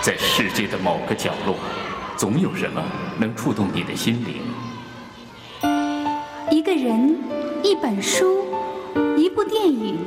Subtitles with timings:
[0.00, 1.56] 在世界的某个角落，
[2.16, 2.82] 总有什么
[3.18, 4.42] 能触动你的心灵。
[6.50, 7.18] 一个人，
[7.64, 8.46] 一本书，
[9.16, 9.98] 一部电影，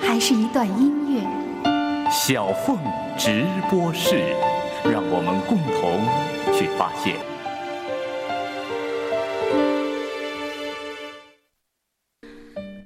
[0.00, 1.26] 还是一段音乐？
[2.10, 2.78] 小凤
[3.16, 4.36] 直播室，
[4.84, 7.16] 让我们共同去发现。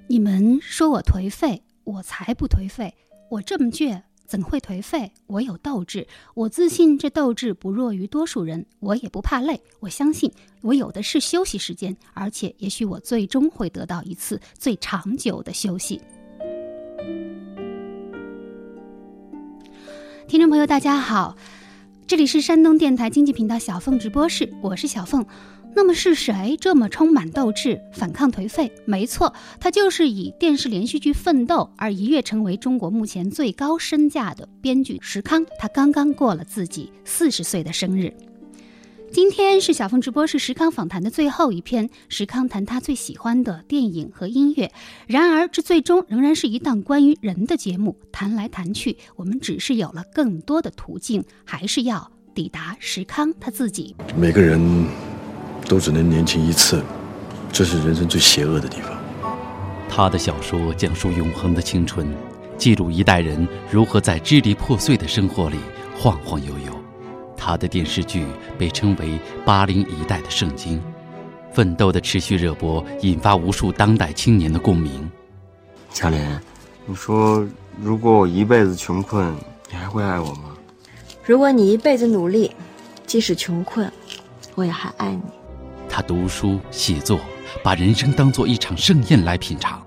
[0.07, 2.95] 你们说我颓废，我才不颓废，
[3.31, 4.03] 我这么倔。
[4.27, 5.13] 怎会颓废？
[5.27, 8.65] 我有斗志，我自信这斗志不弱于多数人。
[8.81, 10.31] 我也不怕累，我相信
[10.63, 16.01] 我有的是休息时间，而且也许我最终会得到一次最长久的休息。
[20.27, 21.37] 听众朋友，大家好，
[22.07, 25.25] 这里是山东电台经济频道小凤直播室，我是小凤。
[25.77, 28.71] 那么是谁这么充满斗志、反抗颓废？
[28.85, 35.45] 没错，他就是以电视连续剧《奋斗》而一跃成为中国目前最高身价的编剧石康。
[35.59, 38.15] 他刚刚过了自己四十岁的生日。
[39.13, 44.73] 今天是小凤直播室石康访谈的最后一篇，石康谈他最喜欢的电影和音乐。
[45.07, 53.95] 然而，这最终仍然是一档关于人的节目，谈来谈去，我们只是有了更多的途径，还是要抵达石康他自己。
[54.17, 55.14] 每个人。
[55.67, 56.83] 都只能年轻一次，
[57.53, 58.93] 这是人生最邪恶的地方。
[59.89, 62.13] 他的小说讲述永恒的青春，
[62.59, 65.57] 记录一代人如何在支离破碎的生活里
[65.97, 66.73] 晃晃悠悠。
[67.37, 68.25] 他的电视剧
[68.59, 70.79] 被称为八零一代的圣经，
[71.53, 75.11] 《奋斗》的持续热播引发无数当代青年的共鸣。
[75.91, 76.41] 小莲，
[76.87, 77.47] 你说，
[77.81, 79.33] 如果我一辈子穷困，
[79.71, 80.57] 你还会爱我吗？
[81.25, 82.51] 如果你一辈子努力，
[83.07, 83.93] 即使穷困，
[84.55, 85.23] 我也还爱你。
[85.95, 87.21] 他读书写作，
[87.63, 89.81] 把人生当做一场盛宴来品尝。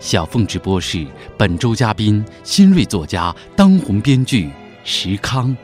[0.00, 1.06] 小凤直播室
[1.38, 4.50] 本周嘉宾：新锐作家、当红编剧
[4.82, 5.56] 石康。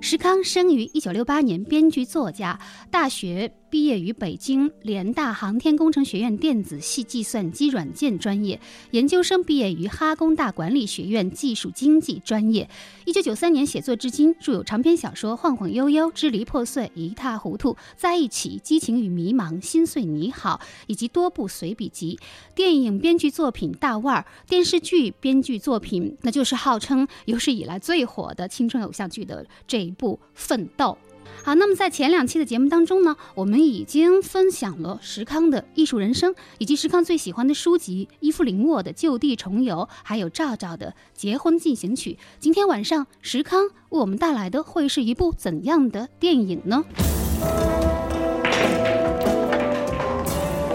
[0.00, 2.58] 石康生于一九六八年，编剧作家，
[2.90, 3.52] 大学。
[3.70, 8.58] 毕业于北京联大航天工程学院电子系计算机软件专业，
[8.92, 12.68] 研究生毕业于哈工大管理学院技术经济专业。
[13.04, 22.18] 一九九三年写作至今，著有长篇小说《晃晃悠悠》《支离破碎》《一塌糊涂》《在一起》《激情与迷茫》《心碎你好》以及多部随笔集。
[22.54, 30.96] 电影编剧作品《大腕儿》，电视剧编剧作品那就是号称有史以来最火的青春偶像剧的这一部《奋斗》。
[31.44, 42.12] 好，那么在前两期的节目当中呢，我们已经分享了石康的艺术人生，以及石康最喜欢的书籍伊芙琳沃的《就地重游》，还有赵赵的《结婚进行曲》。
[42.38, 46.84] 今天晚上，石康为我们带来的会是一部怎样的电影呢？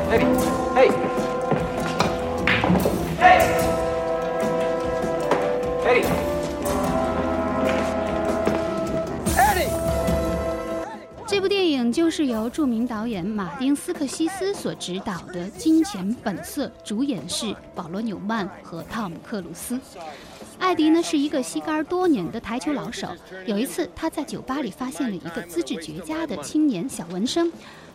[0.10, 0.20] 嘿，
[0.74, 0.90] 嘿，
[3.20, 3.40] 嘿，
[5.86, 6.23] 嘿。
[11.34, 19.80] 这部电影就是由著名导演马丁斯克西斯所执导的《金钱本色》，主演是保罗纽曼和汤姆克鲁斯。
[20.60, 23.08] 艾迪呢是一个吸杆多年的台球老手，
[23.48, 27.52] 有一次他在酒吧里发现了一个资质绝佳的青年小文生。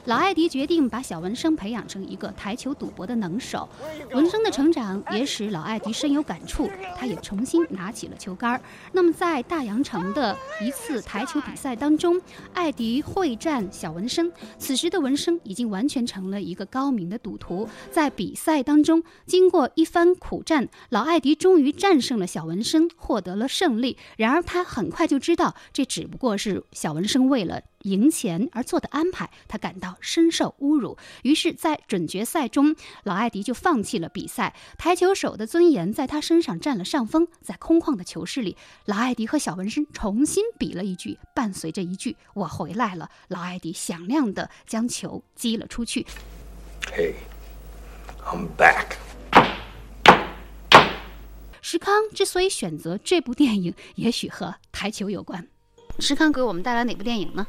[0.08, 3.69] 老艾迪决定把小文生培养成一个台球赌博的能手。
[4.12, 8.58] 文生的成长也使老艾迪深有感触，他也重新拿起了球杆。
[8.92, 12.19] 那么，在大洋城的一次台球比赛当中，
[12.54, 14.32] 艾迪会战小文生。
[14.56, 17.69] 此时的文生已经完全成了一个高明的赌徒。
[17.90, 23.98] 在比赛当中，经过一番苦战，老艾迪终于战胜了小文生，获得了胜利。
[24.16, 27.60] 然而，他很快就知道，这只不过是小文生为了。
[27.82, 30.96] 赢钱而做的安排，他感到深受侮辱。
[31.22, 32.74] 于是，在准决赛中，
[33.04, 34.54] 老艾迪就放弃了比赛。
[34.76, 37.28] 台球手的尊严在他身上占了上风。
[37.40, 38.56] 在空旷的球室里，
[38.86, 46.06] 老艾迪和小文身重新比了一局，伴随着一句“我回来了”，老艾迪响亮地将球击了出去。
[46.92, 47.14] Hey,
[48.24, 48.96] I'm back。
[51.60, 55.46] 石康之所以选择这部电影，也许和台球有关。
[55.98, 57.46] 石康给我们带来哪部电影呢？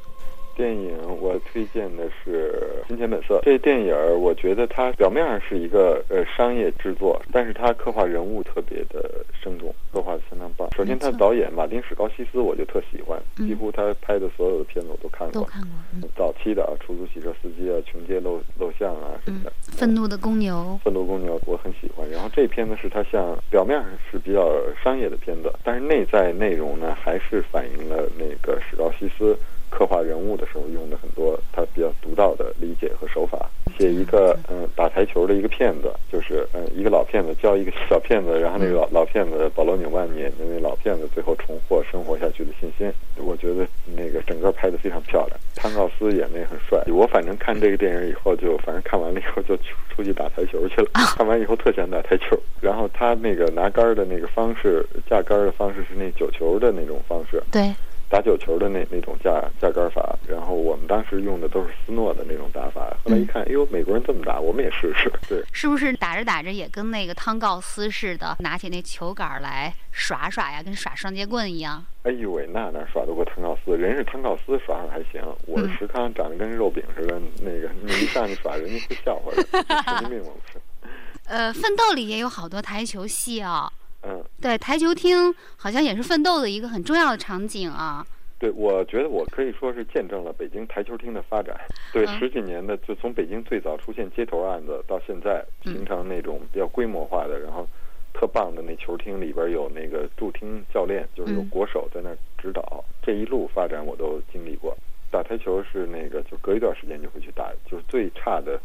[0.59, 0.91] 电影
[1.21, 3.35] 我推荐的是《金钱本色》。
[3.43, 10.67] 这电影我觉得它表面上是一个呃商业制作，但是它刻画人物特别的生动，刻画的相当棒。
[10.75, 15.43] 首先，它的导演马丁史高西斯我就特喜欢，几乎他拍的所有的片子我都看过。
[15.43, 16.09] 都看过。
[16.17, 19.53] 早期的啊，出租汽车司机啊，穷街陋陋巷啊什么的。
[19.61, 20.77] 愤怒的公牛。
[20.83, 22.05] 愤怒公牛我很喜欢。
[22.09, 24.51] 然后这片子是他像表面上是比较
[24.83, 29.37] 商业的片子，但是内在内容呢还是反映了那个史高西斯。
[29.69, 33.49] 刻画人物的时候用的很多他比较独到的理解和手法。
[33.77, 42.91] 写一个嗯打台球的一个骗子，就是嗯一个老骗子教一个 小骗子，然后那个老老骗子保罗纽曼演的那老骗子最后重获生活下去的信心。
[43.15, 46.81] 我觉得那个整个拍的非常漂亮，汤告斯演的也很帅。
[46.87, 49.63] 我反正看这个电影以后，就反正看完了以后就出
[49.95, 50.87] 出去打台球去了。
[51.15, 52.37] 看完以后特想打台球。
[52.59, 57.41] 然后他那个拿杆的那个方式，架杆的方式是那九球的那种方式。
[57.51, 57.73] 对。
[58.09, 62.89] 打九球的那那种架架杆法，然后我们当时用的都是斯诺的那种打法。
[63.03, 65.11] 后来一看，哎呦，美国人这么打，我们也试试。
[65.27, 71.85] 对，是不是打着打着也跟那个汤告斯似的，拿起那球杆来耍耍呀，跟耍双截棍一样？
[72.01, 73.77] 哎呦喂，那哪耍得过汤告斯？
[73.77, 79.43] 人是汤告斯耍耍还行，我是石康，长得跟肉饼似的，那个你一上去耍，人家会笑话的，
[79.83, 80.59] 神经病我不是。
[81.29, 83.71] 呃，奋斗里也有好多台球戏啊。
[84.01, 88.05] 嗯，对，台球厅好像也是奋斗的一个很重要的场景啊。
[88.39, 91.59] 对，我觉得我可以说是见证了北京台球厅的发展。
[91.91, 97.67] 对，十几年的，就从北京最早出现街头案子，到现在形成那种比较规模化的，然后
[98.13, 102.81] 特棒的那球厅里边有那个驻厅教练，就是有国手在那指导。
[103.03, 104.73] 这一路发展我都经历过。
[105.11, 108.57] 打台球是那个，就隔一段时间就会去打，就是最差的。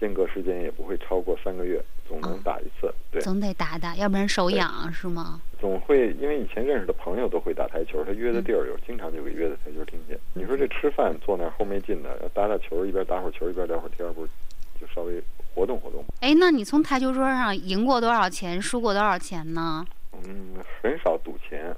[0.00, 2.92] 间隔时间也不会超过三个月，总能打一次。
[3.10, 5.40] 对，总得打打，要不然手痒是吗？
[5.60, 10.18] 总会，因为以前认识的朋友都会打台球，他约的地儿有，经常就给约在台球厅去。
[10.32, 14.30] 你说这吃饭坐那儿后没劲的，要打打球，一边打会儿球一边聊会儿天，不是
[14.80, 15.22] 就稍微
[15.54, 16.06] 活动活动吗？
[16.20, 19.84] 哎，那你从台球桌上赢过多少钱，输过多少钱呢？
[20.24, 21.76] 嗯，很少赌钱。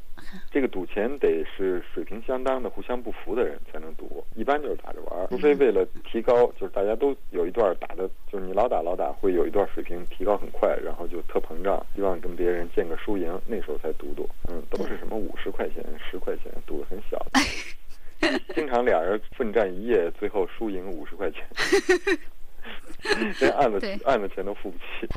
[0.50, 5.26] 这个赌钱得是水平相当的、互相不服的人才能赌，一般就是打着玩儿。
[5.28, 14.28] 除非为了提高，就是大家都有一段打的，就是你老打老打，会有一段水平提高很快，然后就特膨胀，希望跟别人见个输赢，那时候才赌赌。
[14.48, 17.18] 嗯，都是什么五十块钱、十块钱，赌的很小。
[18.54, 21.44] 经常俩人奋战一夜，最后输赢五十块钱，
[23.40, 25.08] 连案子案子钱都付不起。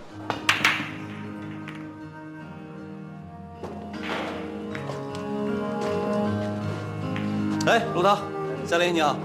[7.65, 8.19] 哎，陆涛，
[8.63, 9.17] 夏琳，你好。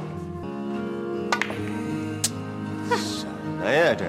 [2.88, 3.26] 什
[3.62, 4.06] 么呀这？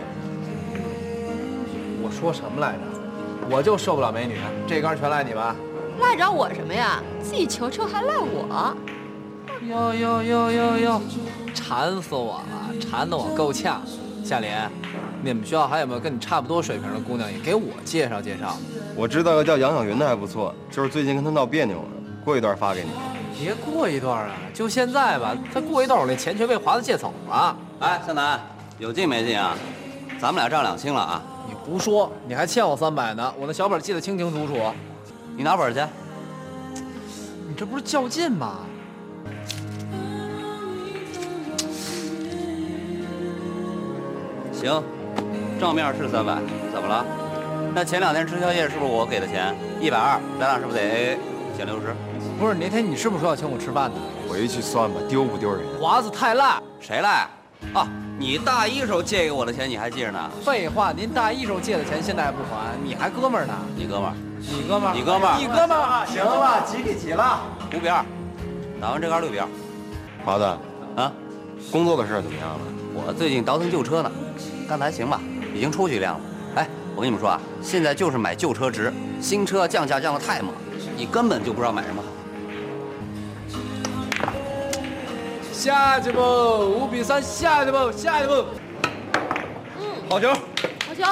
[2.01, 2.79] 我说什么来着？
[3.49, 5.53] 我就受不了美女，这杆全赖你吧？
[5.99, 7.03] 赖着我什么呀？
[7.21, 8.73] 自己求求还赖我？
[9.67, 11.01] 哟哟哟哟哟，
[11.53, 13.81] 馋死我了，馋得我够呛。
[14.23, 14.49] 夏琳，
[15.21, 18.55] 你们学校还有没有跟你差不多水平的姑娘，也给我介绍介绍？
[18.95, 21.87] 我知道个叫杨晓云的还不错，就是最近跟她闹别扭了，
[22.23, 22.91] 过一段发给你。
[23.41, 25.35] 别过一段啊，就现在吧。
[25.51, 27.57] 再过一段，我那钱全被华子借走了。
[27.79, 28.39] 哎，向南，
[28.77, 29.57] 有劲没劲啊？
[30.19, 31.19] 咱们俩账两清了啊！
[31.47, 33.33] 你胡说，你还欠我三百呢。
[33.39, 34.61] 我那小本记得清清楚楚。
[35.35, 35.81] 你拿本去。
[37.47, 38.59] 你这不是较劲吗？
[44.53, 44.83] 行，
[45.59, 46.35] 账面是三百，
[46.71, 47.03] 怎么了？
[47.73, 49.55] 那前两天吃宵夜是不是我给的钱？
[49.81, 51.17] 一百二，咱俩是不是得 AA？
[51.57, 51.95] 减六十。
[52.41, 53.97] 不是那天你是不是说要请我吃饭呢？
[54.27, 55.61] 回去算吧，丢不丢人？
[55.79, 57.29] 华子太烂，谁赖？
[57.71, 60.31] 啊，你大一时候借给我的钱你还记着呢？
[60.43, 63.53] 废话，您大一时候借的钱现在还不还，你还哥们儿呢？
[63.77, 64.15] 你哥们儿？
[64.39, 64.95] 你哥们儿？
[64.95, 65.37] 你哥们儿？
[65.37, 66.05] 你哥们儿？
[66.07, 67.41] 行了吧，几比几了？
[67.75, 68.03] 五比二，
[68.81, 69.47] 打完这杆六比二。
[70.25, 70.43] 华子，
[70.95, 71.13] 啊，
[71.71, 72.59] 工作的事怎么样了？
[72.95, 74.11] 我最近倒腾旧车呢，
[74.67, 75.21] 干的还行吧，
[75.53, 76.21] 已经出去一辆了。
[76.55, 78.91] 哎，我跟你们说啊，现在就是买旧车值，
[79.21, 80.51] 新车降价降的太猛，
[80.97, 82.07] 你根本就不知道买什么好。
[85.61, 86.19] 下去不？
[86.19, 87.91] 五比三，下去不？
[87.91, 88.33] 下去不？
[89.79, 91.03] 嗯，好球，好球。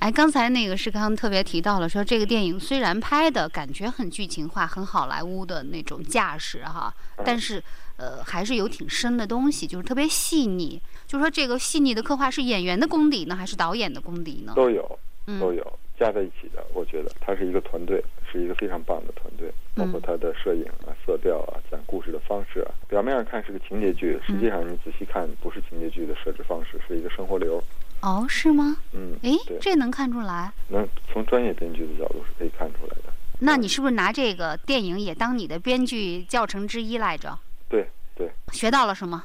[0.00, 6.92] 哎，刚才那个是刚刚特别提到了，说这个电影虽然拍的感觉很剧情化、很好莱坞的那种架势哈，
[7.24, 7.62] 但是
[7.96, 10.82] 呃还是有挺深的东西，就是特别细腻。
[11.06, 14.52] 就说这个细腻的刻画是演员的功底呢，还是导演的功底呢？
[14.56, 14.98] 都有，
[15.38, 15.78] 都有。
[15.98, 19.52] 加在一起的，我觉得它是一个团队，是一个非常棒的团队。
[19.76, 22.70] 包括它的摄影啊、色调啊、讲故事的方式啊。
[22.88, 27.62] 表面上看是个情节剧，实际上你仔细看，不是情节剧的设置方式，是一个生活流。
[28.02, 28.76] 哦，是吗？
[28.92, 30.52] 嗯，哎，这能看出来？
[30.68, 33.12] 能从专业编剧的角度是可以看出来的。
[33.40, 37.36] 那你是不是拿这个电影也当你的编剧教程之一来着？
[37.68, 38.30] 对对。
[38.52, 39.24] 学到了什么？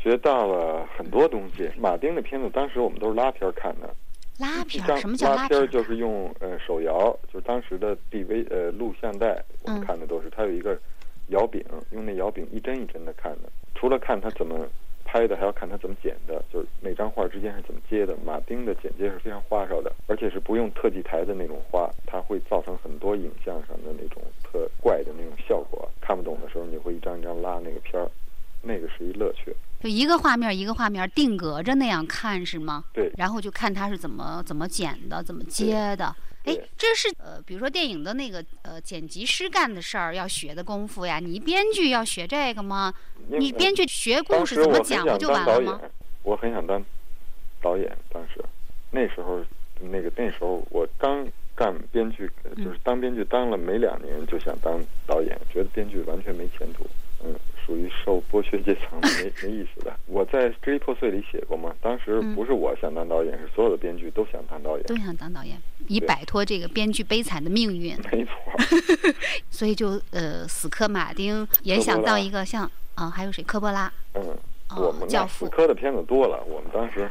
[0.00, 1.70] 学到了很多东西。
[1.78, 3.92] 马丁的片子当时我们都是拉片看的。
[4.42, 5.66] 拉片儿什么叫拉片儿？
[5.68, 10.76] 就是用呃手摇，就是当时的 DV 呃录像带，我们看的都是它有一个
[11.28, 13.48] 摇柄，用那摇柄一帧一帧的看的。
[13.76, 14.66] 除了看它怎么
[15.04, 18.16] 拍的，还要看它怎么剪的，就是每张画之间是怎么接的。
[18.24, 25.88] 马丁的剪接是非常花哨的，而且是不用特技台的那种花，它会造成很多影像上的那种特怪的那种效果。
[26.00, 28.10] 看不懂的时候，你会一张一张拉那个片儿，
[28.62, 29.54] 那个是一乐趣。
[29.80, 32.84] 就一个画面一个画面定格着那样看是吗？
[32.92, 33.10] 对。
[33.16, 36.14] 然后就看他是怎么怎么剪的，怎么接的。
[36.44, 41.20] 哎，这是呃，比如说电影的那个呃剪辑师干的事儿，要学的功夫呀。
[41.20, 42.92] 你编剧要学这个吗？
[43.28, 45.80] 你编剧学故事怎么讲不就完了吗？
[46.24, 46.82] 我很想当
[47.60, 48.44] 导演，当时
[48.90, 49.40] 那时候
[49.80, 56.84] 那个那时候我刚干编剧，就是当编剧当了没两年就想当导演，觉得编剧完全没前途。
[57.24, 57.34] 嗯。
[57.64, 59.96] 属于受剥削阶层，没 没意思的。
[60.06, 67.96] 我在《支离破碎》里写过嘛，当时不是我想当导演，是所有的编剧都想当导演，都想当导演，以摆脱这个编剧悲惨的命运。
[68.10, 68.34] 没错。
[69.48, 73.44] 所以就呃，死磕马丁也想当一个像啊，还有谁？
[73.44, 73.90] 科波拉。
[74.14, 74.36] 嗯。
[74.76, 75.46] 我们教父。
[75.46, 77.08] 死磕的片子多了，我们当时。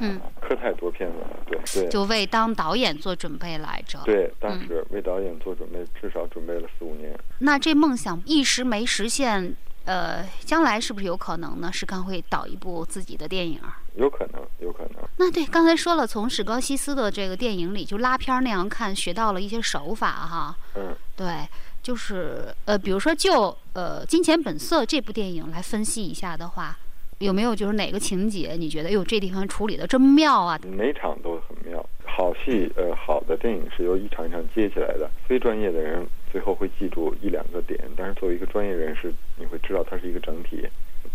[0.00, 0.20] 嗯。
[0.40, 1.88] 磕太多片子了，对对。
[1.88, 3.98] 就为当导演做准备来着。
[4.04, 7.18] 对，当时为导演做准备，至少准备了四五年。
[7.38, 9.54] 那这梦想一时没实现。
[9.84, 11.68] 呃，将来是不是有可能呢？
[11.72, 13.60] 石康会导一部自己的电影？
[13.96, 15.02] 有可能，有可能。
[15.16, 20.56] 那对，刚才说了，从史高西斯的这个电影里，就拉片那样看，学到了一些手法哈。
[20.76, 20.94] 嗯。
[21.16, 21.48] 对，
[21.82, 26.78] 就是呃，比如说就呃《金钱本色》这部电影来分析一下的话，
[27.22, 30.58] 有没有就是哪个情节你觉得哎呦这地方处理的真妙啊？
[30.64, 31.84] 每场都很妙。
[32.04, 35.10] 好戏，呃，好的电影是由一场一场接起来的。
[35.26, 40.68] 非专业的人最后会记住一两个点，但是作为一个专业人士，你会知道它是一个整体。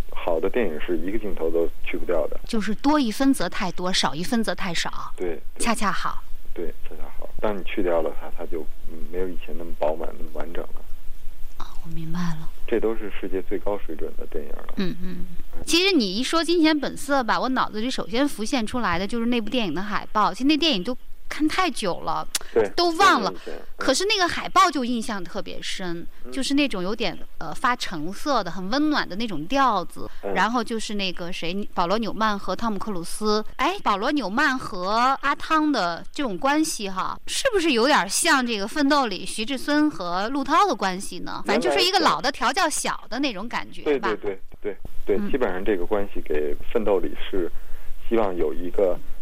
[0.10, 5.14] 好的电影是一个镜头都去不掉的，就是多一分则太多，少一分则太少。
[5.16, 6.24] 对，恰恰好。
[6.54, 7.30] 对，恰恰好。
[7.40, 8.66] 当你去掉了它，它就
[9.12, 10.82] 没有以前那么饱满、那么完整了。
[11.58, 12.50] 啊，我明白了。
[12.68, 14.74] 这都是世界最高水准的电影了。
[14.76, 15.26] 嗯嗯。
[15.66, 20.34] 其实你一说《金钱本色》吧，我脑子里首先浮现出来的就是那部电影的海报。
[20.34, 20.96] 其实那电影都
[21.30, 22.28] 看太久了，
[22.76, 23.34] 都忘了。
[23.78, 30.10] 可是那个海报就印象特别深，就是那种有点呃发橙色的、很温暖的那种调子。
[30.34, 33.44] 然后就是那个谁，保罗纽曼和汤姆克鲁斯。
[33.58, 41.44] 哎，保罗纽曼和阿汤的这种关系哈，是不是有点像这个《奋斗》里徐志森和陆涛的关系呢？
[41.46, 44.10] 反正就是一个老的调教小的那种感觉吧。
[44.10, 47.52] 对对对对对，基本上这个关系给《奋斗》里是
[48.10, 48.98] 希望有一个。
[48.98, 49.17] 嗯，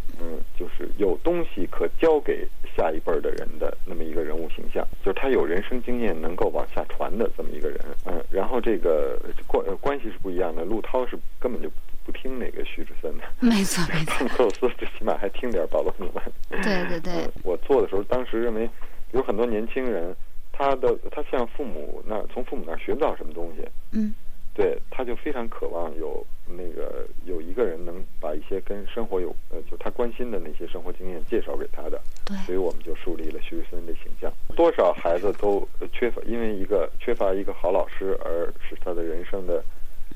[0.58, 2.46] 就是有东西可交给
[2.76, 7.78] 下一辈儿的人的那么一个人物形象，就是他有人生经验能够往下传的这么一个人。
[8.04, 10.64] 嗯，然后这个关关系是不一样的。
[10.64, 11.70] 陆涛是根本就
[12.04, 14.14] 不听那个徐志森的，没错没错。
[14.18, 16.24] 汤姆克鲁斯最起码还听点保罗·纽曼。
[16.62, 17.28] 对对对。
[17.42, 18.68] 我做的时候，当时认为
[19.12, 20.14] 有很多年轻人，
[20.52, 23.66] 他的他向父母那从父母那儿学不到什么东西。
[23.92, 24.14] 嗯。
[24.56, 32.00] 对，他就非常渴望有那个有一个人能把一些跟生活有呃，就他关心的那些生活经验介绍给他的。
[32.24, 34.32] 对，所以我们就树立了徐志森的形象。
[34.56, 39.62] 多少孩子都缺乏，因为一个缺乏一个好老师，而使他的人生的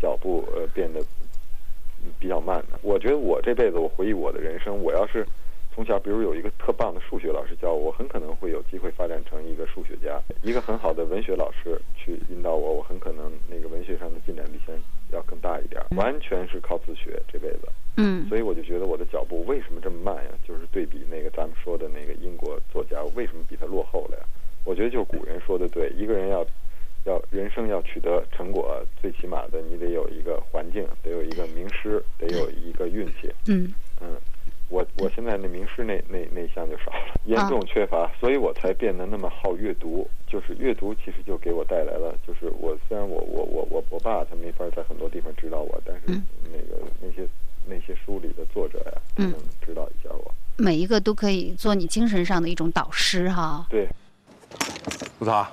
[0.01, 1.05] 脚步呃变得
[2.19, 2.79] 比较慢的。
[2.81, 5.27] 我觉得我这辈子，我回忆我的人生，我要是。
[5.81, 15.81] 从小，比如有一个特棒的数学老师教我，我很可能会有机会发展成一个数学家；一个很好的文学老师去引导我，我很可能那个文学上的进展比现在要更大一点。
[15.97, 17.61] 完全是靠自学这辈子。
[17.97, 20.31] 嗯，所以我就觉得我的脚步为什么这么慢呀？
[20.47, 24.25] 就是对比那个咱们说的那个英国作家，为什么比他落后了呀？
[24.67, 26.45] 我觉得就是古人说的对，一个人要
[27.07, 33.33] 要人生要取得成果，最起码的你得有一个环境，得有一个名师，得有一个运气。
[33.47, 33.73] 嗯
[34.03, 34.15] 嗯。
[34.71, 40.09] 我我现在那名师那那那项就少了，严重缺乏，所以我才变得那么好阅读。
[40.29, 46.03] 就是阅读其实就给我带来了，就是我虽然我我我我我爸他没法在很多地方指导我，但是
[46.45, 47.29] 那个那些
[47.67, 50.33] 那些书里的作者呀，他能指导一下我。
[50.57, 53.67] 每一个都可以做你精神上的一种导师哈。
[53.69, 53.89] 对，
[55.19, 55.45] 陆涛，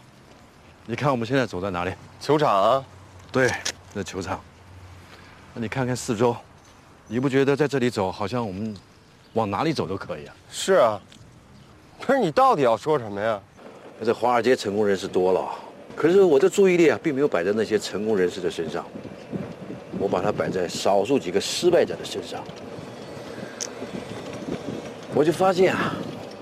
[0.86, 1.92] 你看我们现在走在哪里？
[2.20, 2.86] 球场啊。
[3.32, 3.50] 对，
[3.96, 4.40] 那球场。
[5.56, 6.38] 那你看看四周，
[7.08, 8.78] 你不觉得在这里走好像我们？
[9.38, 10.36] 往哪里走都可以啊！
[10.50, 11.00] 是啊，
[12.02, 13.40] 可是你到底要说什么呀？
[14.04, 15.48] 这华尔街成功人士多了，
[15.96, 18.84] 可是我的注意力啊，并没有摆在那些成功人士的身上，
[20.00, 22.44] 我把它摆在少数几个失败者的身上。
[25.14, 25.94] 我就发现啊，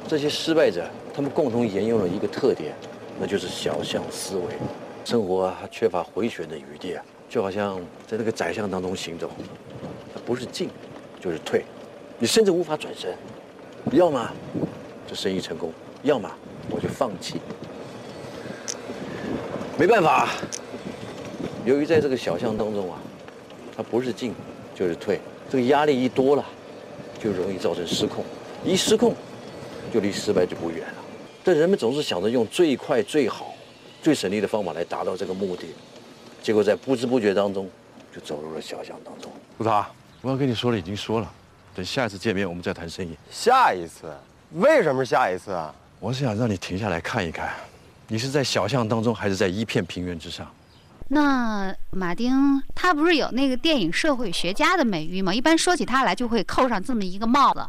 [0.07, 2.73] 这些失败者，他们共同沿用了一个特点，
[3.19, 4.43] 那就是小巷思维，
[5.03, 9.29] 生活啊缺乏回旋的余地啊，就好像在那个窄巷当中行走，
[10.13, 10.69] 它不是进，
[11.19, 11.65] 就是退。
[12.17, 13.13] 你甚至无法转身，
[13.91, 14.31] 要么
[15.07, 16.29] 这生意成功，要么
[16.69, 17.41] 我就放弃。
[19.77, 20.29] 没办法，
[21.65, 22.97] 由于在这个小巷当中啊，
[23.75, 24.33] 它不是进
[24.73, 25.19] 就是退，
[25.49, 26.45] 这个压力一多了，
[27.21, 28.23] 就容易造成失控，
[28.63, 29.13] 一失控
[29.93, 31.03] 就离失败就不远了。
[31.43, 33.53] 但人们总是想着用最快、最好、
[34.01, 35.65] 最省力的方法来达到这个目的，
[36.41, 37.69] 结果在不知不觉当中
[38.15, 39.29] 就走入了小巷当中。
[39.57, 39.85] 陆涛，
[40.21, 41.29] 我要跟你说的已经说了，
[41.75, 43.13] 等下一次见面我们再谈生意。
[43.29, 44.11] 下一次？
[44.53, 45.75] 为什么是下一次啊？
[45.99, 47.51] 我是想让你停下来看一看，
[48.07, 50.49] 你是在小巷当中，还是在一片平原之上？
[51.09, 52.33] 那马丁
[52.73, 55.33] 他不是有那个电影社会学家的美誉吗？
[55.33, 57.61] 一般说起他来就会扣上这么一个帽子。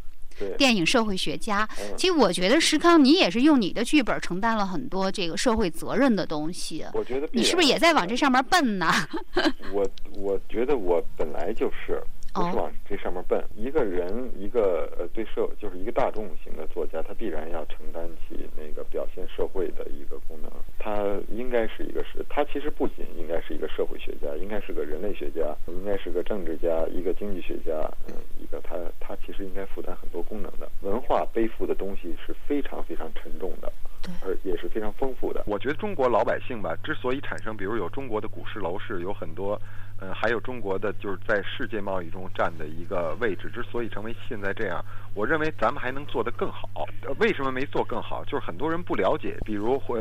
[0.59, 6.85] 电影社会学家，其实我觉得石康，你也是用你的剧本承担了很多这个社会责任的东西。
[6.93, 8.93] 我觉得你是不是也在往这上面奔呢？
[9.73, 12.01] 我我觉得我本来就是。
[12.45, 13.43] 不是往这上面奔。
[13.57, 20.51] 一个人，一个呃，对社就是一个大众型的作家，他必然要承担起那个表现社会的一个功能。
[20.79, 27.73] 他应该是一个是，他其实不仅应该是一个社会学家，应该是个人类学家，应该是个政治家，一个经济学家，
[28.09, 30.69] 嗯，一个他他其实应该负担很多功能的。
[30.83, 33.73] 文化背负的东西是非常非常沉重的，
[34.23, 35.43] 而也是非常丰富的。
[35.47, 39.61] 我觉得中国老百姓吧，之所以产生，比如有中国的股市楼市，有很多。
[39.99, 44.85] 嗯，还有中国的就是在世界贸易中占的一个位置，之所以成为现在这样，
[45.15, 46.69] 我认为咱们还能做得更好。
[47.19, 48.23] 为什么没做更好？
[48.25, 49.97] 就是很多人不了解，比如或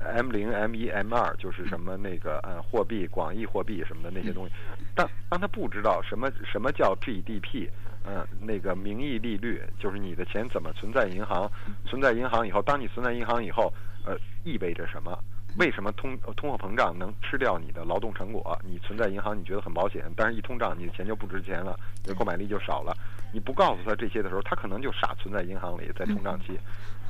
[0.00, 4.52] M 零、M 一、M 二，就是什么那个呃货币、广义货币什么的那些东西。
[4.96, 7.68] 当当他不知道什么什么叫 GDP，
[8.04, 11.48] 嗯，那个名义利率，就是你的钱怎么存在银行，
[11.86, 13.72] 存在银行以后，当你存在银行以后，
[14.04, 15.16] 呃，意味着什么？
[15.58, 18.56] 为什么通通货膨胀能吃掉你的劳动成果？
[18.64, 22.96] 你存在银行，你觉得很保险，但是一通胀，你的钱就不值钱了，你的购买力就少了。
[23.32, 26.58] 你不告诉他这些的时候，他可能就傻存在银行里，在通胀期。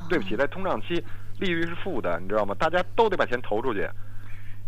[0.09, 0.95] 对不起，在通胀期，
[1.39, 2.55] 利率是负的，你知道吗？
[2.57, 3.87] 大家都得把钱投出去，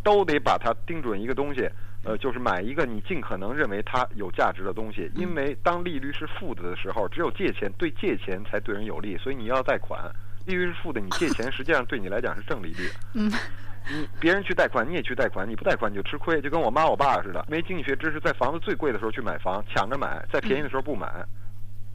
[0.03, 1.67] 都得把它盯准一个东西，
[2.03, 5.11] 呃，就是买一个你尽可能认为它有价值的东西。
[5.15, 10.11] 因为当利率是负的的时候，只有借钱对借钱才对人有利，所以你要贷款。
[10.45, 12.89] 利率是负的，你借钱 实际上对你来讲是正利率。
[13.13, 13.31] 嗯，
[13.89, 21.07] 你别人去贷款，你也去贷款，你不贷款你就吃亏，就跟我妈我爸似的，没经济学知识，在房子最贵的时候去买房，抢着买，在便宜的时候不买，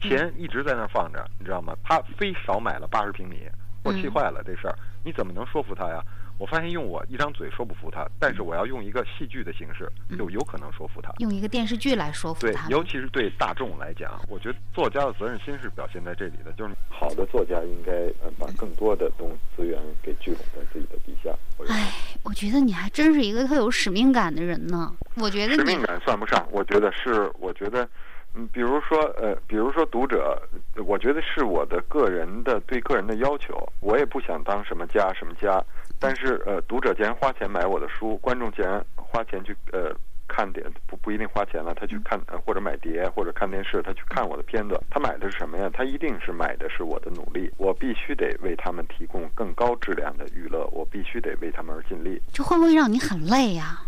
[0.01, 1.75] 钱一直在那儿放着，你知道吗？
[1.83, 3.47] 他非少买了八十平米，
[3.83, 6.01] 我气坏了这事儿，你怎么能说服他呀？
[6.39, 11.11] 我发现用我一张嘴说不服他，但是我要用一个戏剧的形式，就有可能说服他。
[11.19, 12.65] 用一个电视剧来说服他。
[12.65, 17.91] 对，尤其是对大众来讲，我觉得作家的责任心是表现在这里的，就是好的作家应该
[18.23, 21.29] 呃把更多的东资源给聚拢在自己的笔下。
[21.67, 21.91] 哎，
[22.23, 24.95] 我觉得你还真是一个特有使命感的人呢。
[25.17, 27.87] 我觉得使命感算不上，我觉得是，我觉得。
[28.35, 30.39] 嗯，比如说，呃，比如说读者，
[30.85, 33.57] 我觉得是我的个人的对个人的要求。
[33.79, 35.59] 我也不想当什么家什么家，
[35.99, 39.91] 但是呃，读者既然花钱买我的书，观众既然花钱去呃
[40.27, 45.67] 看点，不不一定花钱了，他去看或者买碟或者看电视，他去看我的片子，他买的是什么呀？
[45.73, 47.51] 他一定是买的是我的努力。
[47.57, 52.21] 我必须得为他们提供更高质量的娱乐，我必须得为他们而尽力。
[52.31, 53.79] 这会不会让你很累呀？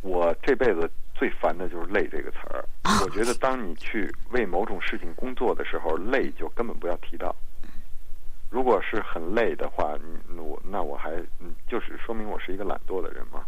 [0.00, 0.90] 我这辈子。
[1.20, 2.64] 最烦的就是“累”这个词儿。
[3.04, 7.36] 我觉得，当你去为某种事情工作的时候，累就根本不要提到。
[8.48, 9.94] 如果是很累的话，
[10.26, 13.44] 你我那我还嗯，就是说明我是一个懒惰的人嘛，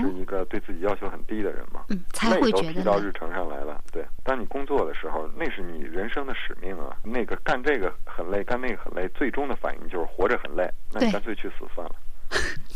[0.00, 1.84] 是一个对自己要求很低的人嘛。
[2.30, 3.82] 累都提到日程上来了。
[3.90, 6.96] 对，当你工作的时候，那是你人生的使命啊。
[7.02, 10.70] 那个干这个很累，干那个很累，最终的反应就是活着很累。
[10.92, 11.96] 那你干脆去死算了。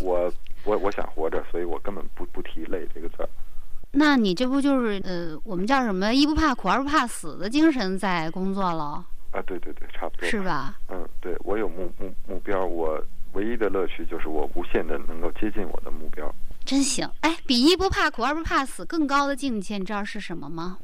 [0.01, 0.33] 我
[0.65, 3.29] 我我想活着，所以我根本不不提“累”这个字儿。
[3.93, 9.05] 那你这不就是呃，我们叫什么“一不怕苦，二不怕死”的精神在工作了？
[9.33, 10.29] 啊，对对对，差不多。
[10.29, 10.77] 是吧？
[10.89, 16.33] 嗯，对，我有目目目标，我唯一的乐趣就是我无限的能够接近我的目标。
[16.65, 17.11] 真行！
[17.23, 20.79] 哎，比“一不怕苦，二不怕死”更高的境界，你知道是什么吗？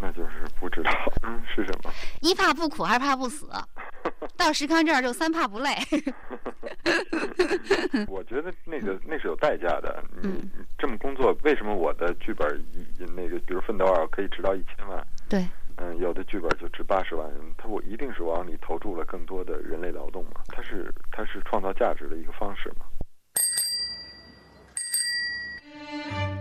[0.00, 0.90] 那就是不知道，
[1.22, 1.90] 嗯，是什么？
[2.20, 3.48] 一怕不苦，二怕不死。
[4.36, 5.74] 到石康这儿就三怕不累。
[8.08, 10.02] 我觉得那个 那是有代价的。
[10.22, 10.28] 你
[10.78, 15.06] 这么工作，为什么我的剧本一那个，比如《奋斗二》可以值到一千万？
[15.28, 15.46] 对。
[15.76, 17.28] 嗯，有的剧本就值八十万。
[17.58, 20.42] 他我一定是往里投注了更多的人类劳动嘛？
[20.48, 22.84] 它是它是创造价值的一个方式嘛？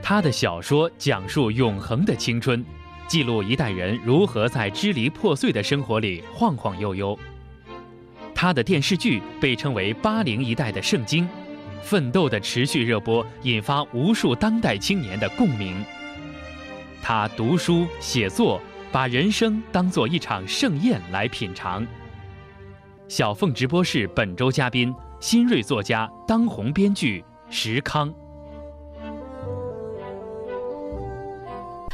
[0.03, 2.63] 他的小说讲述永恒的青春，
[3.07, 7.17] 记录一代人如何在支离破碎的生活里晃晃悠悠。
[8.33, 11.27] 他的电视剧被称为八零一代的圣经，
[11.81, 15.83] 奋斗的持续热播引发无数当代青年的共鸣。
[17.01, 18.59] 他读书写作，
[18.91, 21.85] 把人生当做一场盛宴来品尝。
[23.07, 28.13] 小凤直播室本周嘉宾：新锐作家、当红编剧石康。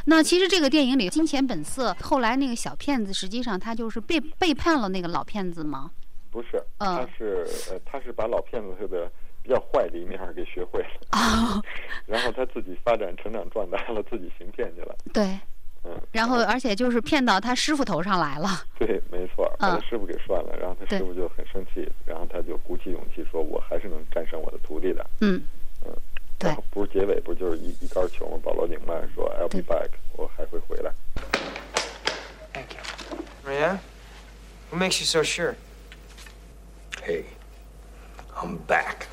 [0.09, 5.91] 那其实这个电影里，《金钱本色》后来那个小骗子，实际上他就是背背叛了那个老骗子吗？
[6.31, 9.11] 不是，他是呃，他是把老骗子的
[9.43, 11.61] 比较坏的一面给学会了，哦，
[12.07, 14.95] 然后他自己发展成长壮大了，自己行骗去了。
[15.13, 15.39] 对，
[15.83, 18.49] 嗯，然后而且就是骗到他师傅头上来了。
[18.79, 25.43] 对，没错，把他嗯师傅给涮了，然后他师傅就很生气，然后他就鼓起勇气说：“我还是能战胜我的徒弟的。”嗯，嗯，
[26.39, 28.39] 对然后不是结尾不就是一一杆球吗？
[28.41, 30.91] 保罗纽曼说：“I'll be back，我还会回来。
[33.45, 33.79] Oh, yeah?
[34.69, 35.55] What makes you so sure?
[37.03, 37.25] Hey,
[38.35, 39.07] I'm back.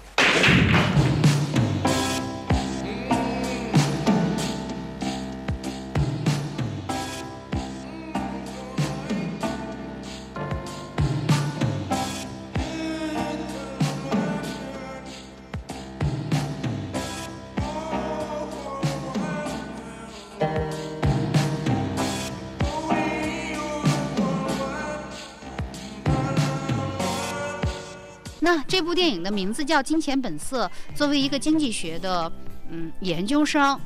[28.47, 30.71] 那这部电影的名字叫《金钱本色》。
[30.97, 32.31] 作为一个经济学的
[32.71, 33.77] 嗯研究生，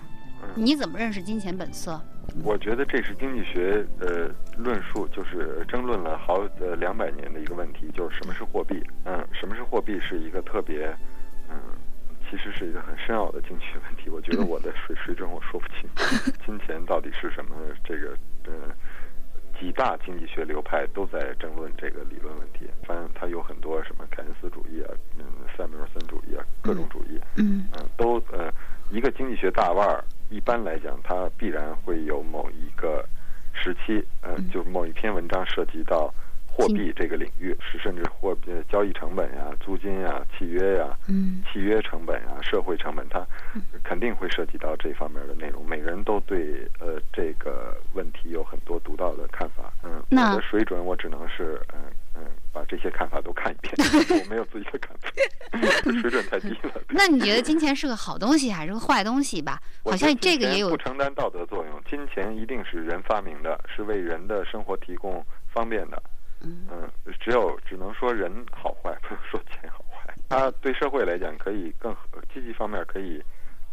[0.54, 1.98] 你怎么认识金钱本色？
[2.44, 8.78] 我觉得这是经济学呃论述，就是争论了好呃两百年的一个问题，就是什么是货币？
[9.06, 10.94] 嗯，什么是货币是一个特别
[11.48, 11.56] 嗯，
[12.30, 14.10] 其实是一个很深奥的经济学问题。
[14.10, 15.88] 我觉得我的水水准我说不清，
[16.44, 17.56] 金钱到底是什么？
[17.82, 18.52] 这个呃
[19.60, 22.60] 几大经济学流派都在争论这个理论问题。
[22.86, 27.20] 反正它有很多什么凯恩斯主义啊，嗯，塞缪尔森主义啊，各种主义。
[27.36, 28.50] 嗯嗯，都呃，
[28.90, 33.06] 一个经济学大腕儿，一般来讲，他必然会有某一个
[33.52, 36.12] 时期，呃，就是某一篇文章涉及到
[36.52, 43.24] 货币这个领域，是甚至货币呃交易成本呀、租金呀、契约呀、嗯契约成本呀、社会成本，它
[43.82, 45.66] 肯定会涉及到这方面的内容。
[45.66, 49.72] 每个人都对呃这个问题有很多独到的看法。
[49.82, 51.80] 嗯，那我的水准我只能是嗯
[52.16, 53.74] 嗯把这些看法都看一遍，
[54.20, 56.72] 我没有自己的看法，水准太低了。
[56.90, 59.60] 那你觉得金钱是个好东西还是个坏东西吧？
[59.84, 66.02] 好像这个也有不承担道德作用，金钱一定是人发明的，是为人的生活提供方便的。
[66.42, 66.68] 嗯
[67.20, 70.14] 只有只能说人好坏，不能说钱好坏。
[70.28, 71.94] 它对社会来讲，可以更
[72.32, 73.22] 积极方面可以，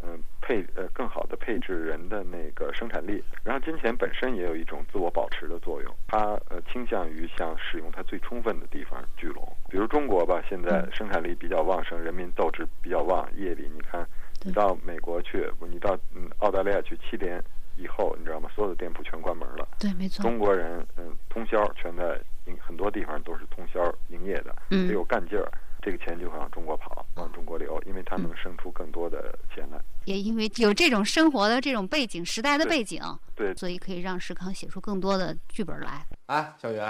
[0.02, 3.22] 嗯、配呃更好的配置人的那个生产力。
[3.42, 9.56] 然后金钱本身也有一种自我保持的作用，它呃倾向于向使用它最充分的地方聚拢。
[9.70, 13.28] 比如中国吧，现在生产力比较旺盛，人民斗志比较旺。
[13.36, 14.06] 夜里你看，
[14.44, 17.42] 你到美国去，你到嗯澳大利亚去，七点
[17.78, 18.50] 以后，你知道吗？
[18.54, 19.66] 所有的店铺全关门了。
[19.78, 20.22] 对，没错。
[20.22, 22.20] 中国人嗯，通宵全在
[22.60, 25.48] 很多地方都是通宵营业的，嗯得有干劲儿，
[25.80, 29.78] 这个钱就会往中国跑，往中国流，因为它能生出更多的钱来。
[30.04, 33.02] 也因为有这种生活的这种背景、时代的背景，
[33.34, 36.04] 对，所以可以让石康写出更多的剧本来。
[36.26, 36.80] 哎，小雨，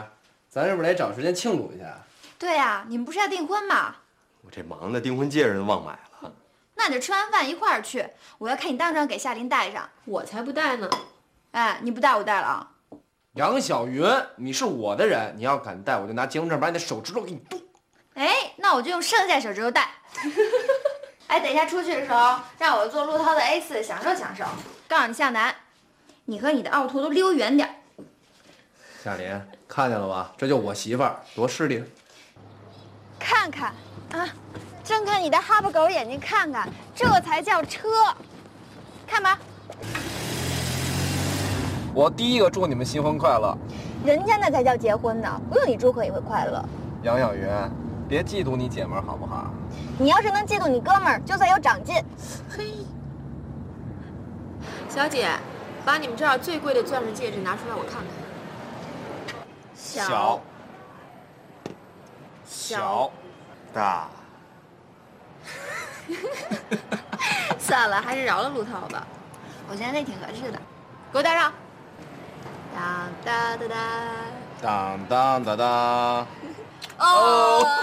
[0.49, 1.99] 咱是不是得找时间庆祝一下？
[2.39, 3.97] 对呀、你们不是要订婚吗？
[4.43, 6.01] 我这忙的订婚戒指都忘买了。
[6.79, 9.91] 那你就吃完饭一块儿去，我要看你当场给夏琳戴上。
[10.05, 10.89] 我才不戴呢。
[11.51, 12.71] 哎，你不戴我戴了啊？
[13.35, 17.61] 杨小云，你是我的人，你要敢戴，我就拿结婚证把你的手指头给你剁。
[18.15, 19.91] 哎，那我就用剩下手指头戴。
[21.27, 24.45] 哎，等一下出去的时候，让我坐陆涛的 A 四享受享受。
[24.87, 25.55] 告诉你向南，
[26.27, 27.75] 你和你的奥拓都离我远点儿。
[29.03, 30.33] 夏琳，看见了吧？
[30.39, 31.83] 这就我媳妇儿，多势利。
[33.19, 33.75] 看看
[34.13, 34.29] 啊，
[34.89, 37.91] 睁开你的哈巴狗眼睛看看，这才叫车。
[39.07, 39.39] 看吧，
[41.93, 43.55] 我第一个祝你们新婚快乐。
[44.03, 46.65] 人家那才叫结婚呢，不用你祝贺也会快乐。
[47.03, 47.47] 杨小云，
[48.09, 49.53] 别嫉妒你姐们儿好不好？
[49.99, 52.03] 你要是能嫉妒你哥们儿，就算有长进。
[52.49, 52.73] 嘿，
[54.89, 55.29] 小姐，
[55.85, 58.07] 把你们这儿最贵的钻石戒指拿出来，我看看。
[59.75, 60.41] 小
[62.47, 63.11] 小
[63.73, 64.09] 大，
[67.59, 69.07] 算了，还是饶了陆涛吧。
[69.71, 70.59] 我觉得那挺合适的，
[71.13, 71.53] 给我戴上。
[72.75, 73.79] 当当当当。
[74.61, 76.27] 当当当当。
[76.99, 77.65] 哦。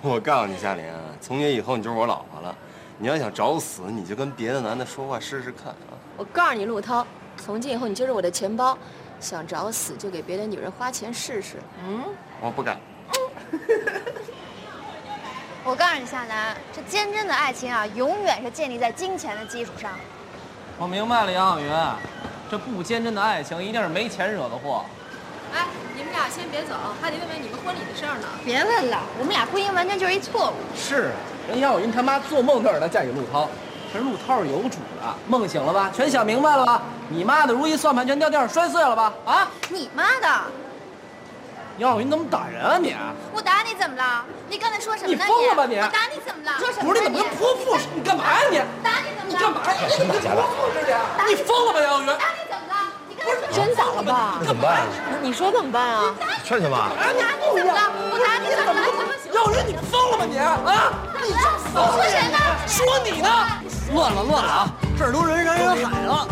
[0.00, 0.84] 我告诉你，夏琳，
[1.20, 2.54] 从今以后你就是我老婆了。
[2.98, 5.98] 你要想找死，你就跟别的男的说话试试看啊。
[6.16, 7.04] 我告诉你，陆涛，
[7.36, 8.78] 从今以后你就是我的钱包，
[9.18, 11.56] 想找死就给别的女人花钱试试。
[11.84, 12.04] 嗯，
[12.40, 12.78] 我不敢。
[15.66, 19.92] 我告诉你，夏楠，这坚贞的爱情啊，永远是建立在金钱的基础上。
[20.76, 21.72] 我明白了，杨晓云，
[22.50, 24.84] 这不坚贞的爱情一定是没钱惹的祸。
[25.54, 28.28] 哎，你们俩先别走，还得问问你们婚礼的事儿呢。
[28.44, 30.54] 别问了，我们俩婚姻完全就是一错误。
[30.76, 31.12] 是，
[31.48, 33.48] 人杨晓云他妈做梦都让她嫁给陆涛，
[33.90, 35.90] 可是陆涛是有主的，梦醒了吧？
[35.94, 36.82] 全想明白了吧？
[37.08, 39.14] 你妈的如意算盘全掉地上摔碎了吧？
[39.24, 39.50] 啊！
[39.70, 40.28] 你妈的！
[41.78, 42.94] 杨小云，你怎么打人啊你？
[43.32, 44.24] 我打你怎么了？
[44.48, 45.24] 你刚才说什么你呢？
[45.26, 46.52] 疯了吧你我打你怎么了？
[46.58, 46.84] 说什么？
[46.86, 47.90] 不是你怎么跟泼妇似的？
[47.96, 48.58] 你干嘛呀你？
[48.82, 49.34] 打你怎么了？
[49.34, 49.74] 你干嘛呀？
[49.82, 50.94] 你怎么跟泼妇似的？
[51.26, 52.06] 你疯了吧，杨小云？
[52.06, 52.74] 打你怎么了？
[53.08, 54.38] 你刚才说真打了吧？
[54.38, 54.86] 那怎么办？
[55.20, 56.14] 你说怎么办啊？
[56.44, 56.92] 劝劝吧。
[56.94, 57.90] 打你怎么了？
[58.12, 58.86] 我打你怎么了？
[59.34, 60.38] 杨小云，你疯了吧你？
[60.38, 60.62] 啊？
[61.26, 61.42] 你这
[61.74, 62.38] 疯说谁呢？
[62.68, 63.28] 说你呢？
[63.92, 64.68] 乱了乱了啊！
[64.98, 66.26] 这儿都人山人海了。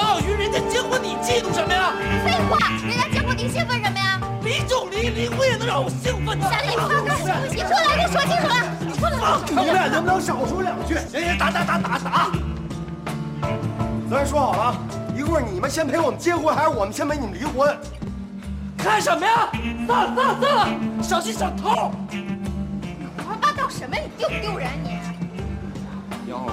[0.00, 1.92] 杨小云，人家结婚你嫉妒什么呀？
[2.24, 4.18] 废话，人家结婚你兴奋什么呀？
[4.42, 6.40] 离就离，离婚也能让我兴奋。
[6.40, 7.14] 夏琳，你放开，
[7.50, 8.54] 你出来，给我说清楚了。
[8.80, 9.12] 你出来，
[9.48, 10.94] 你们俩能不能少说两句？
[10.94, 12.30] 行行，打打打打打！
[14.10, 14.74] 咱说好了，
[15.14, 17.76] 一会儿你们先陪我们结婚，还是我们先陪你们离婚？
[18.78, 19.50] 看什么呀？
[19.86, 20.68] 算了算了算了，
[21.02, 21.92] 小心小偷！
[23.18, 23.94] 胡说八道什么？
[23.94, 24.98] 你丢不丢人你？
[26.30, 26.46] 杨浩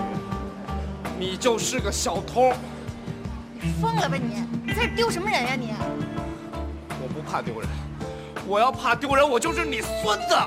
[1.17, 2.51] 云，你就是个小偷！
[3.67, 4.45] 你疯了吧你？
[4.65, 5.73] 你在这丢什么人呀你？
[7.01, 7.67] 我不怕丢人，
[8.47, 10.37] 我要怕丢人，我就是你孙子！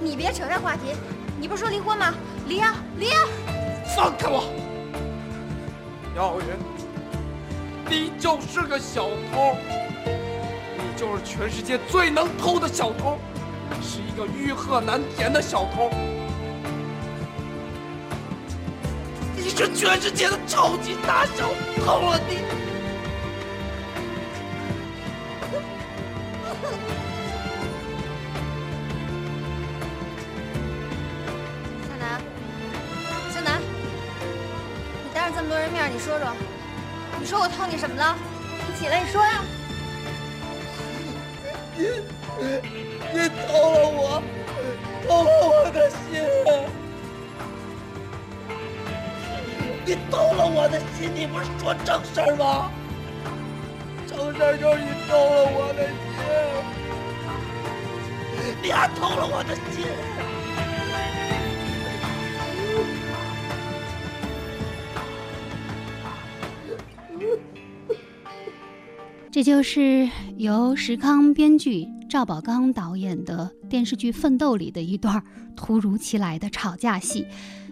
[0.00, 0.96] 你别扯这话题，
[1.40, 2.12] 你不是说离婚吗？
[2.48, 3.20] 离啊离啊！
[3.94, 4.42] 放开我！
[6.16, 6.46] 姚浩云，
[7.88, 9.54] 你就是个小偷，
[10.04, 13.18] 你就是全世界最能偷的小偷，
[13.80, 15.92] 是一个欲壑难填的小偷。
[19.56, 21.48] 是全世界的超级大小
[21.82, 22.36] 偷了你！
[31.88, 32.20] 向南，
[33.32, 36.36] 向南，你当着这么多人面，你说说，
[37.18, 38.14] 你说我偷你什么了？
[38.68, 39.42] 你起来，你说呀！
[41.78, 41.86] 你
[43.14, 44.22] 你偷了我，
[45.08, 46.20] 偷了我的心，
[49.86, 52.68] 你偷了我的心，你不是说正事儿吗？
[54.04, 55.86] 正事儿就是你偷了我的
[58.42, 59.86] 心，你还偷了我的心。
[69.30, 75.22] 这就是由石康编剧、赵宝刚导演的电视剧《奋斗》里的一段
[75.54, 77.24] 突如其来的吵架戏。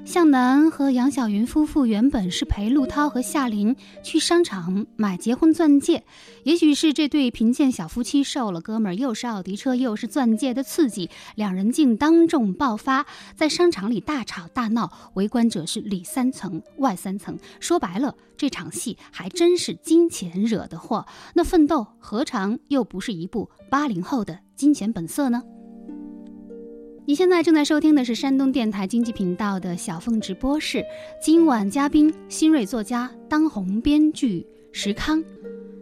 [0.05, 6.05] 向南和杨晓云夫妇原本是陪陆涛和夏琳去商场买结婚钻戒，
[6.45, 17.39] 也许是这对贫贱小夫妻受了哥们儿又是奥迪车又是钻戒的刺激，两人竟当众爆发，在商场里大吵大闹，围观者是里三层外三层。
[17.59, 21.07] 说白了，这场戏还真是金钱惹的祸。
[21.35, 25.43] 那奋斗何尝又不是一部八零后的金钱本色呢？
[27.07, 30.83] 你现在正在收听的是山东电台经济频道的小凤直播室，
[31.21, 35.23] 今晚嘉宾新锐作家、当红编剧石康。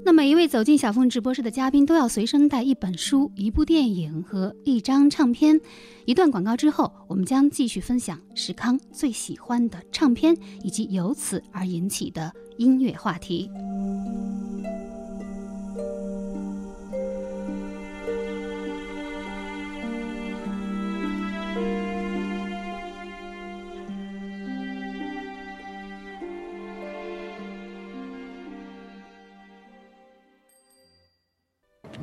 [0.05, 5.61] 那每一位走进小凤直播室的嘉宾都要随身带一本书、一部电影和一张唱片。
[6.07, 13.49] 一段广告之后，我们将继续分享石康最喜欢的唱片以及由此而引起的音乐话题。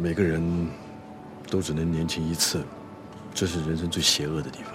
[0.01, 0.41] 每个人
[1.49, 2.63] 都只能年轻一次，
[3.33, 4.73] 这是人生最邪恶的地方。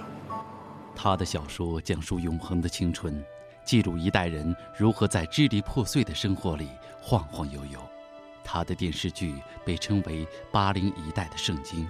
[0.94, 3.24] 他的小说讲述永恒的青春，
[3.64, 6.68] 记录一代人如何在支离破碎的生活里
[7.00, 7.78] 晃晃悠悠。
[8.44, 9.34] 他的电视剧
[9.64, 11.88] 被称为八零一代的圣经，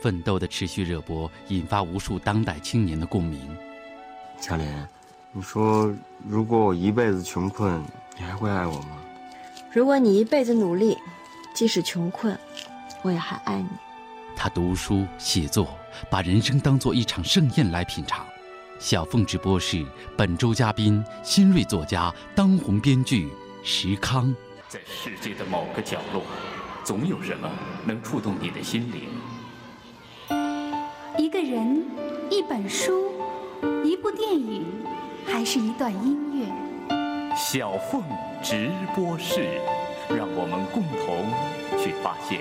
[0.00, 3.54] 奋斗的持续热播引发无数当代青年的共鸣。
[4.40, 4.88] 嘉莲，
[5.32, 5.94] 你说
[6.26, 7.84] 如果我一辈子穷困，
[8.16, 8.96] 你还会爱我吗？
[9.70, 10.96] 如果你一辈子努力，
[11.54, 12.38] 即使穷困，
[13.04, 13.68] 我也还爱你。
[14.34, 15.78] 他读书写作，
[16.10, 18.24] 把人生当作一场盛宴来品尝。
[18.78, 19.84] 小凤直播室
[20.16, 23.30] 本周嘉宾新锐作家、当红编剧
[23.62, 24.34] 石康。
[24.68, 26.22] 在世界的某个角落，
[26.82, 27.48] 总有什么
[27.84, 29.08] 能触动你的心灵。
[31.18, 31.86] 一个人，
[32.30, 33.12] 一本书，
[33.84, 34.64] 一部电影，
[35.26, 37.36] 还是一段音乐？
[37.36, 38.02] 小凤
[38.42, 39.60] 直播室，
[40.08, 42.40] 让我们共同去发现。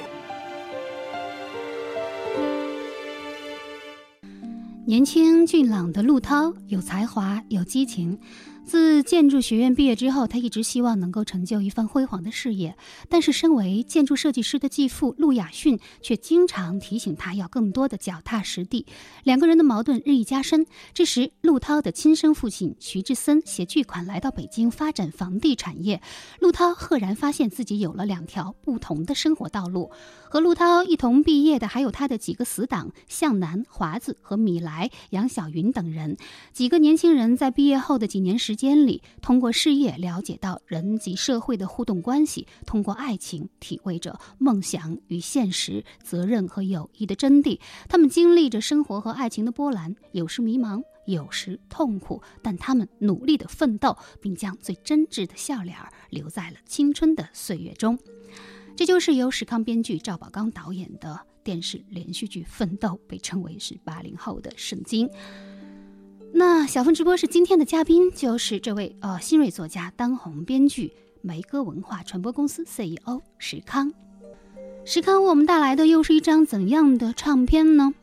[4.86, 8.20] 年轻俊朗的陆涛有才华，有激情，
[8.66, 12.76] 自建筑学院毕业之后，他一直希望能够成就一番辉煌的事业。
[13.10, 18.86] 但是，身为建筑设计师的继父陆亚逊却经常提醒他要更多的脚踏实地。
[19.24, 20.66] 两个人的矛盾日益加深。
[20.94, 26.02] 这时，陆涛的亲生父亲徐志森携巨款来到北京发展房地产业。
[26.40, 29.92] 陆涛赫然发现自己有了两条不同的生活道路。
[30.30, 36.18] 和陆涛一同毕业的还有他的几个死党向南、华子和米莱、杨晓云等人。
[36.52, 47.60] 几个年轻人在毕业后的几年时时间里，通过事业了解到人及社会的互动关系，通过爱情体味着梦想与现实、责任和友谊的真谛。
[47.90, 55.76] 他们经历着生活和爱情的波澜，有时迷茫，有时痛苦，但他们努力的奋斗，并将最真挚的笑脸
[56.12, 57.98] 留在了青春的岁月中。
[58.76, 65.10] 这就是由史康编剧、赵宝刚导演的电视连续剧《奋斗》，被称为是八零后的圣经。
[66.36, 70.92] 那小峰直播室今天的嘉宾就是这位呃新锐作家、当红编剧、
[71.22, 73.94] 梅歌文化传播公司 CEO 石康。
[74.84, 77.94] 石康为我们带来的又是一张怎样的唱片呢？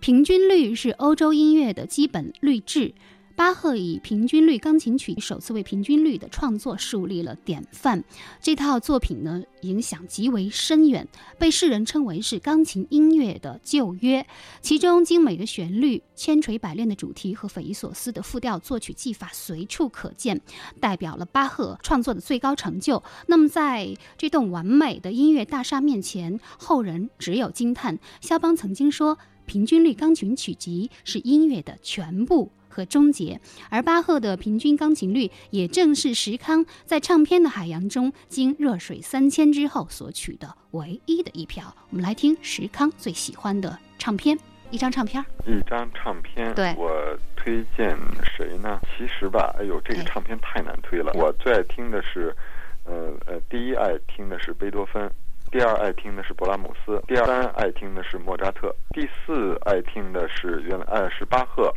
[0.00, 2.94] 平均律是欧洲音乐的基本律制。
[3.36, 8.02] 巴赫以平均律钢琴曲首次为平均律的创作树立了典范。
[8.40, 11.06] 这套作品呢，影响极为深远，
[11.38, 14.26] 被世人称为是钢琴音乐的旧约。
[14.62, 20.40] 其中精美的旋律、千锤百炼的主题和匪夷所思的复调作曲技法随处可见，
[20.80, 23.02] 代表了巴赫创作的最高成就。
[23.26, 27.98] 那么，在这栋完美的音乐大厦面前，后人只有惊叹。
[28.22, 41.74] 肖邦曾经说：“平均律钢琴曲集是音乐的全部。”和终结，而巴赫的平均钢琴律也正是石康在唱片的海洋中经热水三千之后所取的唯一的一瓢。
[41.88, 44.38] 我们来听石康最喜欢的唱片，
[44.70, 45.24] 一张唱片。
[45.46, 46.92] 一张唱片，对我
[47.34, 47.96] 推荐
[48.36, 48.78] 谁呢？
[48.94, 51.12] 其实吧，哎呦，这个唱片太难推了。
[51.14, 52.36] 我最爱听的是，
[52.84, 55.10] 呃呃，第一爱听的是贝多芬，
[55.50, 61.72] 第二爱听的是勃拉姆斯，第三爱听的是莫扎特，第四爱听的是原来爱是巴赫。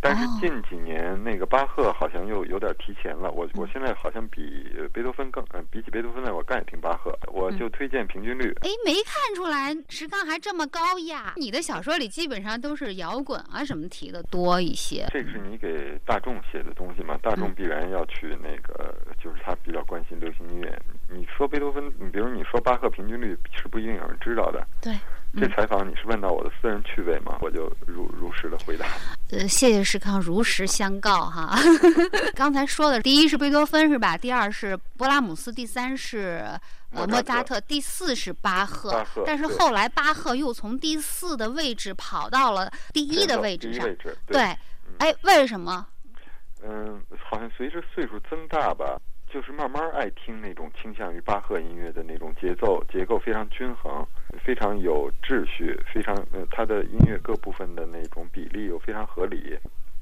[0.00, 8.50] 但是近几年那个巴赫好像又有点提前了，我我现在好像比贝多芬更，嗯，比起贝多芬来我更爱听巴赫，我就推荐平均律。
[8.62, 11.34] 哎，没看出来石刚还这么高雅。
[11.36, 15.06] 你的小说里基本上都是摇滚啊什么提的多一些。
[15.10, 17.18] 这个是你给大众写的东西嘛？
[17.22, 20.82] 大众必然要去那个，就是他比较关心流行音乐。
[21.08, 24.66] 你说贝多芬，你比如你说巴赫平均律是不一定有人知道的。
[24.80, 24.94] 对。
[25.38, 27.38] 这采访你是问到我的私人趣味吗？
[27.40, 28.86] 我就如如实的回答。
[29.30, 31.56] 呃，谢谢石康如实相告哈。
[32.34, 34.16] 刚才说的第一是贝多芬是吧？
[34.16, 36.44] 第二是勃拉姆斯，第三是
[36.90, 38.90] 呃莫扎特，第四是巴赫。
[38.90, 39.22] 巴赫。
[39.24, 43.84] 但是后来巴赫又从第四的位置跑到了第一的位置上。
[43.86, 44.16] 位置。
[44.26, 44.42] 对。
[44.98, 45.86] 哎，为什么？
[46.62, 49.00] 嗯，好像随着岁数增大吧。
[49.32, 54.04] 就是慢慢爱听那种倾向于巴赫音乐的那种节奏结构非常均衡，
[54.44, 59.56] 非常有秩序，非常呃，它的音乐各部分的那种比例又非常合理，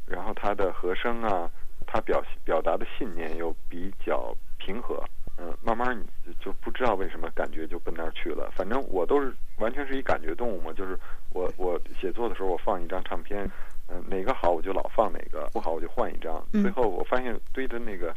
[0.06, 1.48] 然后它的和声啊，
[1.86, 5.04] 它表表达的信念又比较平和，
[5.36, 8.50] 嗯，慢慢你就不知道为什么感觉就奔那儿去了。
[8.56, 10.98] 反正我都是完全是一感觉动物嘛，就是
[11.34, 13.46] 我我写作的时候我放一张唱片，
[13.88, 18.14] 嗯，哪个好我就老放哪个，不好我就换一张，最后我发现堆的那个。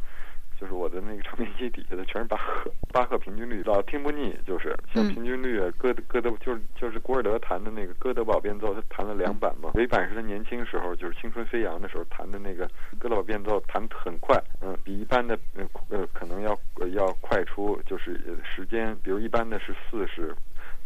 [0.62, 9.72] 就是我的那个 唱片机底下的全是巴赫，巴赫平均律老听不腻，就是像平均律啊，歌歌德就是就是古尔德弹的那个哥德堡变奏，他弹了两版嘛。
[9.74, 12.64] 尾版是他年轻时候，就是青春飞扬的时候弹的那个
[13.00, 16.56] 哥德堡变奏，弹很快，嗯，比一般的呃呃可能要
[16.94, 20.32] 要快出，就是时间，比如一般的是四十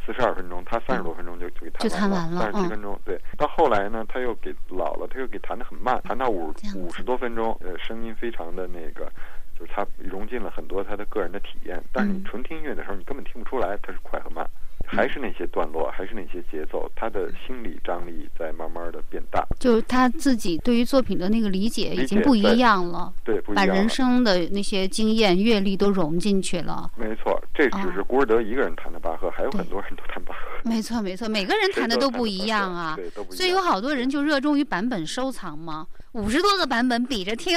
[0.06, 2.98] 四十二分钟，他三十多分钟就就给弹完了，三十七分钟。
[3.04, 9.12] 对，到后来呢，他又给老了，他又给弹的很慢，弹到五五十多分钟，呃，声音非常的那个。
[9.58, 14.46] 就是他融进了很多他的个人的体验，但是你纯听音乐的时候，你根本听不出来它是快和慢，
[14.86, 19.44] 还是那些段落，还是那些节奏，他的心理张力在慢慢的变大。
[19.58, 26.90] 就是他自己对于作品的那个理解已经不一样了，对，不一样把人生的那些经验阅历都融进去了。
[26.96, 30.40] 没错，这只是古尔德一个人弹的巴赫，还有很多人都弹巴赫。
[30.64, 32.96] 没错，没错，每个人弹的都不一样啊，
[33.30, 35.86] 所以有好多人就热衷于版本收藏嘛。
[36.12, 37.52] 五十多个版本比着听，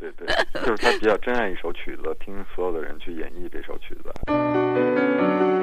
[0.00, 5.53] 对对对，就是他比较珍爱一首曲子，听所有的人去演绎这首曲子。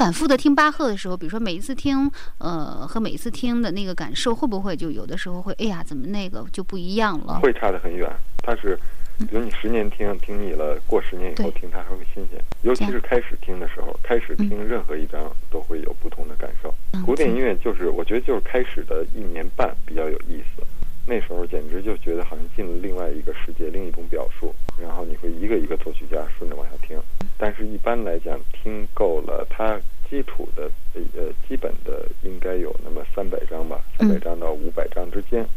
[0.00, 7.38] 反复的听巴赫的时候，比如说每一次听，呃，和每一次听的那个感受，会不会就有的时候会，哎呀，怎么那个就不一样了？
[7.40, 8.10] 会差得很远。
[8.38, 8.74] 它是，
[9.18, 12.42] 比如你十年听听腻了，过十年以后听它还会新鲜。
[12.62, 16.74] 尤其是开始听的时候，开始听任何一张都会有不同的感受。
[17.04, 20.62] 古典音乐就是，我觉得就是开始的一年半比较有意思。
[21.10, 24.54] 那时候简直就觉得好像进了另外一个世界，另一种表述。
[24.80, 26.96] 然后你会一个一个作曲家顺着往下听。
[27.36, 29.76] 但是，一般来讲，听够了它
[30.08, 35.42] 基础的呃基本的应该有那么三百张吧，三百张到五百张之间。
[35.42, 35.48] 嗯，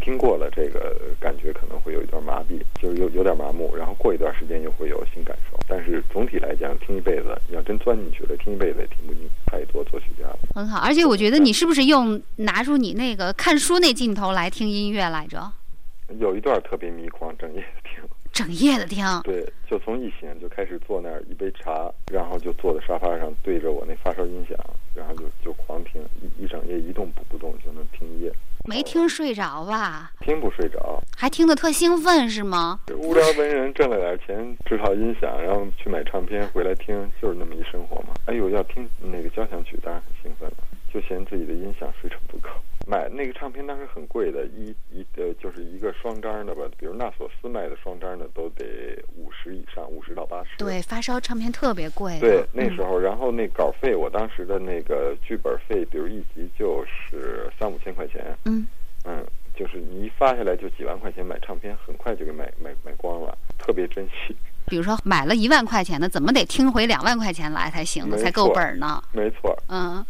[0.00, 5.58] 听过了这个感觉可能会有一段麻痹，就是有有点麻木，然后过一段时间又会有新感受。
[5.66, 10.38] 但是总体来讲，听一辈子，要真钻进去了，听一辈子也听不进太多作曲家了。
[10.54, 15.50] 很好，而且我觉得你是不是用拿出你那个看书那劲头来听音乐来着？
[16.18, 18.02] 有一段特别迷狂，整夜听。
[18.30, 24.58] 整夜的听，对，就从一醒就开始坐那儿，一杯茶，然后就坐在沙发上，对着我那发烧音响，
[24.92, 28.32] 然后就就狂听，一一整夜一动不不动就能听一夜。
[28.66, 30.10] 没听睡着吧？
[30.20, 32.80] 听不睡着，还听得特兴奋是吗？
[32.96, 38.14] 无聊文人挣了点钱，制造音响，然后去买唱片回来听，就是那么一生活嘛。
[38.24, 40.56] 哎呦，要听那个交响曲，当然很兴奋了，
[40.94, 42.48] 就嫌自己的音响水准不够。
[42.86, 48.64] 买那个唱片当时很贵的，一一呃就是一个双张的吧，比如纳索斯卖的双张的都得
[49.16, 50.50] 五十以上，五十到八十。
[50.56, 52.20] 对，发烧唱片特别贵。
[52.20, 58.24] 对，那时候，然后那稿费，我当时的那个剧本费，比如一集就是三五千块钱。
[58.44, 58.64] 嗯。
[59.04, 59.26] 嗯，
[59.56, 64.36] 就是你一发下来就几万块钱买唱片，很快就给买买买光了，特别珍惜。
[64.66, 68.16] 比如说买了一万块钱的，怎么得听回两万块钱来才行呢？
[68.16, 69.02] 才够本呢。
[69.12, 69.56] 没错。
[69.68, 70.04] 嗯。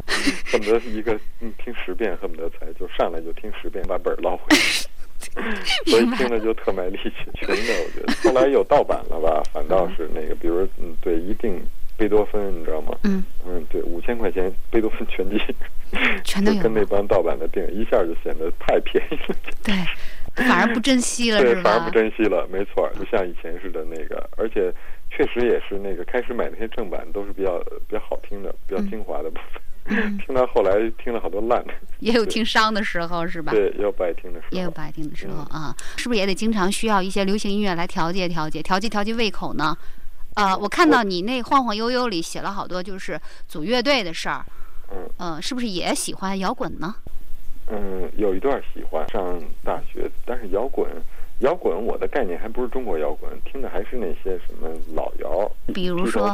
[0.50, 4.56] 恨不得一个听十遍，恨不得才就上来就听十遍把本捞回来。
[5.86, 8.12] 所以听着就特卖力气，穷的我觉得。
[8.22, 9.42] 后来有盗版了吧？
[9.52, 11.60] 反倒是那个，比如嗯，对，一定
[11.96, 12.96] 贝多芬，你知道吗？
[13.04, 13.24] 嗯。
[13.46, 15.40] 嗯，对，五千块钱贝多芬全集，
[16.24, 16.52] 全都。
[16.60, 19.36] 跟那帮盗版的电影一下就显得太便宜了。
[19.62, 19.74] 对。
[20.34, 24.72] 反而不珍惜了，对，反而不珍惜了，没错，就像以前似的那个，而且
[25.10, 27.58] 确实也是那个开始买那些正版都是比较
[27.88, 29.62] 比较好听的、比较精华的部分。
[29.86, 30.72] 嗯、 听到后来
[31.02, 33.52] 听了好多烂的， 也有听伤的时候，是吧？
[33.52, 35.76] 对，也有不爱听的时候，也有不爱听的时候、嗯、啊！
[35.96, 39.76] 是不是也得经常需要一些流行音乐来调节调节、调节调节胃口呢？
[40.36, 44.44] 呃，我看到你那晃晃悠悠里写了好多就是组乐队的事儿，
[44.90, 46.94] 嗯，呃，是不是也喜欢摇滚呢？
[47.68, 50.86] 嗯，有一段喜欢上大学，但是摇滚，
[51.38, 56.28] 摇滚我的概念还不是中国摇滚，听的还是那些什么老摇，比如说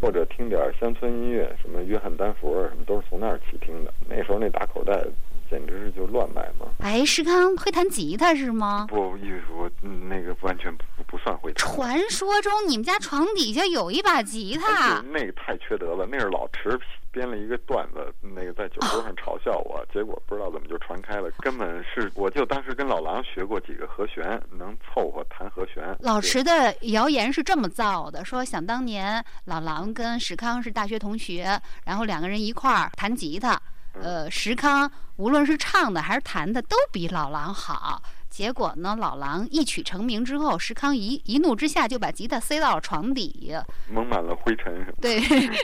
[0.00, 3.92] 或者听点乡村音乐，什么约翰丹佛什么都是从那儿起听的。
[4.08, 5.04] 那时候那打口袋
[5.50, 6.66] 简直是就乱买嘛。
[6.80, 8.86] 哎，石康会弹吉他是吗？
[8.88, 9.16] 不，
[9.56, 9.70] 我
[10.08, 11.66] 那个完全不不算会弹。
[11.68, 16.78] 传说中你们家床底下有一把吉他，那个太缺德了，那是老池。
[17.12, 21.30] 编了一个段子，那个在酒桌上嘲笑我，结果不知道怎么就传开了。
[21.38, 25.96] 根本是我就当时跟老狼学过几个和弦，能凑合弹和弦。
[26.00, 33.58] 老池的谣言是这么造的：说想当年老狼跟石康是大学同学，然后两个人一块儿弹吉他，
[34.02, 38.02] 呃，石康无论是唱的还是弹的都比老狼好。
[38.28, 43.56] 结果呢，老狼一曲成名之后，石康一一怒之下就把吉他塞到了床底，
[43.88, 44.86] 蒙满了灰尘。
[45.00, 45.18] 对，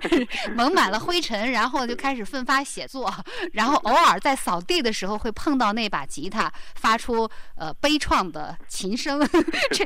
[0.56, 3.12] 蒙满了灰尘，然后就开始奋发写作，
[3.52, 9.20] 然后偶尔在扫地的时候会碰到那把吉他，发出呃悲怆的琴声。
[9.70, 9.84] 这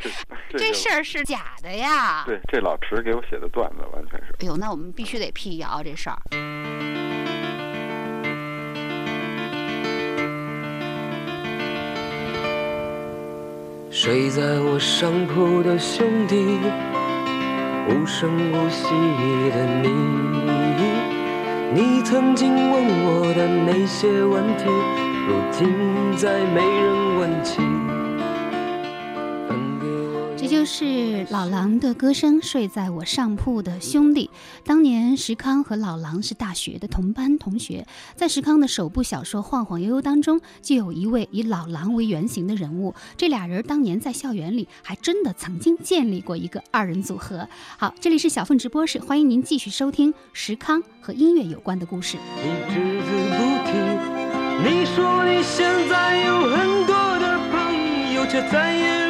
[0.56, 2.22] 这事儿是假的呀？
[2.24, 4.32] 对，这老池给我写的段子完全是。
[4.38, 6.16] 哎呦，那我们必须得辟谣这事儿。
[14.06, 16.60] 睡在我上铺的兄弟，
[17.88, 18.84] 无声无息
[19.50, 19.88] 的你，
[21.74, 24.66] 你曾经问我的那些问题，
[25.26, 25.66] 如今
[26.16, 27.65] 再没人问起。
[30.48, 34.30] 这就是老狼的歌声，睡在我上铺的兄弟。
[34.64, 37.84] 当年石康和老狼是大学的同班同学，
[38.14, 42.94] 在石康的首部小说《晃晃悠悠》当中，就有一位以老狼为原型的人物。
[43.16, 47.48] 这俩人当年在校园里还真的曾经建立过一个二人组合。
[47.76, 52.18] 好，这里是小凤直播室，欢迎您继续收听石康和音乐有关的故事。
[52.36, 53.72] 你只字不提，
[54.62, 59.05] 你说你现在有很多的朋友，却再也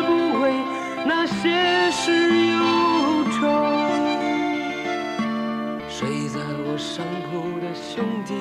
[6.97, 8.33] 上铺的兄弟。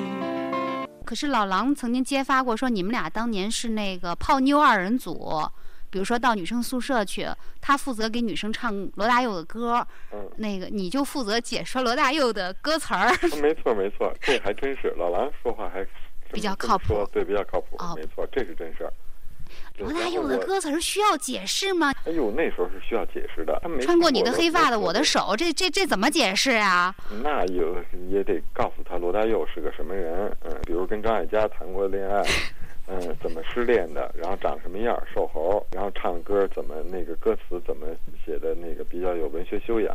[1.04, 5.46] 可是老狼曾经揭发过，说你们俩当年是那个泡妞二人组，
[5.90, 7.28] 比如说到女生宿舍去，
[7.60, 13.10] 他负责给女生唱罗大佑的歌，嗯，那个你就负责解说罗大佑的歌词儿。
[13.42, 15.86] 没错没错，这还真是老狼说话还
[16.32, 18.92] 比较靠谱，对，比较靠谱，哦、没错，这是真事儿。
[19.78, 21.92] 罗大佑的歌词需要解释吗？
[22.04, 23.60] 哎呦，那时候是需要解释的。
[23.80, 26.94] 穿过你的黑发的我的手，这这这怎么解释啊？
[27.22, 27.76] 那有
[28.08, 32.22] 也得告诉他罗大佑是个什么人，嗯，比如跟张艾嘉谈过恋爱，
[32.86, 37.86] 嗯，怎么失恋的，然后长什么样，瘦猴，然后唱歌怎么那个歌词怎么
[38.24, 39.94] 写的那个比较有文学修养，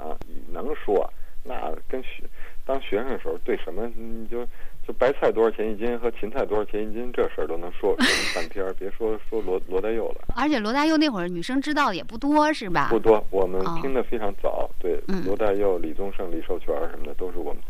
[0.51, 1.09] 能说。
[1.43, 2.23] 那跟学
[2.67, 4.45] 当学生的时候，对什么你就
[4.91, 10.27] 就白菜多少钱一斤和芹菜多少钱一斤这事儿都能说说半天儿，别说说罗罗大佑了。
[10.35, 12.89] 而且罗大佑那会儿女生知道的也不多，是吧？
[12.89, 14.69] 不多，我们听的非常早。
[14.79, 17.63] 对，罗大佑、李宗盛、李寿全什么的，都是我们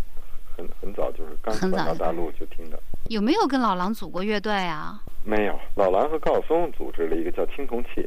[0.57, 2.79] 很很早就是刚转到大陆就听的。
[3.09, 4.99] 有没有跟老狼组过乐队啊？
[5.23, 8.03] 没有，老狼和高晓松组织了一个叫青铜器，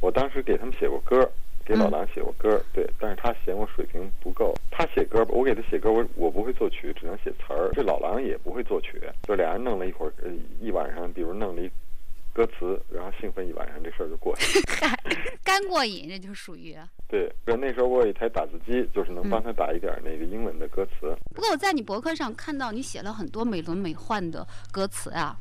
[0.00, 1.30] 我当时给他们写过歌。
[1.66, 4.54] 给老狼写过歌，对，但是他嫌我水平不够。
[4.70, 7.70] 他写歌，我给他写歌，我我不会作曲，只能写词儿。
[7.72, 11.68] 这老狼也不会作曲，就俩人弄了一会儿，呃一晚上，比如弄了一
[12.32, 14.88] 歌词，然后兴奋一晚上，这事儿就过去了。
[15.42, 16.76] 干过瘾，这就属于。
[17.08, 21.16] 对，那时候我有一台打字机，就是能帮他打一点那个英文的歌词。
[21.34, 25.36] 不过我在你博客上看到你写了很多美轮美奂的歌词啊。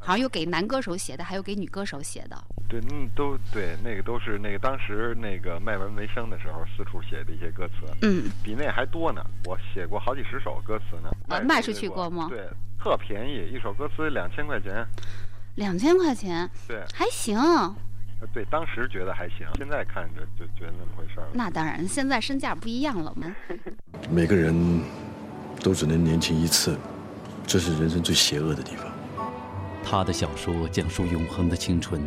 [0.00, 2.36] 好像有给男歌手写的，还有给女歌手写的。
[2.68, 7.74] 对，嗯，都对，那个都是那个当时那个卖文为生的时候四处写的一些歌词。
[8.02, 11.10] 嗯，比那还多呢，我写过好几十首歌词呢。
[11.28, 12.28] 啊，卖出去过吗？
[12.30, 12.48] 对，
[12.82, 14.86] 特便宜，一首歌词两千块钱。
[15.56, 16.48] 两千块钱？
[16.66, 17.38] 对，还行。
[18.32, 21.26] 对，当时觉得还行，现在看着就觉得那么回事儿。
[21.32, 23.34] 那当然，现在身价不一样了嘛。
[24.10, 24.82] 每个人
[25.62, 26.78] 都只能年轻一次，
[27.46, 28.89] 这是人生最邪恶的地方。
[29.82, 32.00] 他的小说讲述永恒的青春，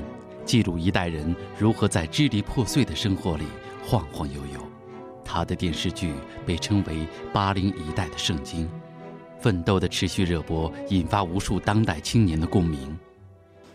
[0.45, 3.45] 记录一代人如何在支离破碎的生活里
[3.85, 4.59] 晃晃悠悠。
[5.25, 6.13] 他的电视剧
[6.45, 8.69] 被称为八零一代的圣经，
[9.39, 12.97] 奋斗的持续热播引发无数当代青年的共鸣。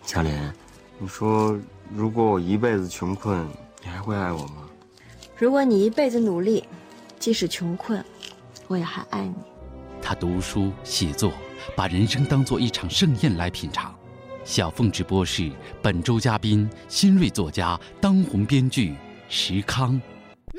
[0.04, 0.52] 小莲，
[0.98, 1.58] 你说
[1.92, 3.46] 如果我一辈子穷困，
[3.82, 4.68] 你还会爱我吗？
[5.36, 6.64] 如果你一辈子努力，
[7.18, 8.04] 即使穷困，
[8.68, 9.34] 我也还爱你。
[10.00, 11.32] 他读书写作，
[11.76, 13.94] 把人生当作一场盛宴来品尝。
[14.44, 15.50] 小凤直播室
[15.82, 18.94] 本周嘉宾：新锐作家、当红编剧
[19.28, 20.00] 石康。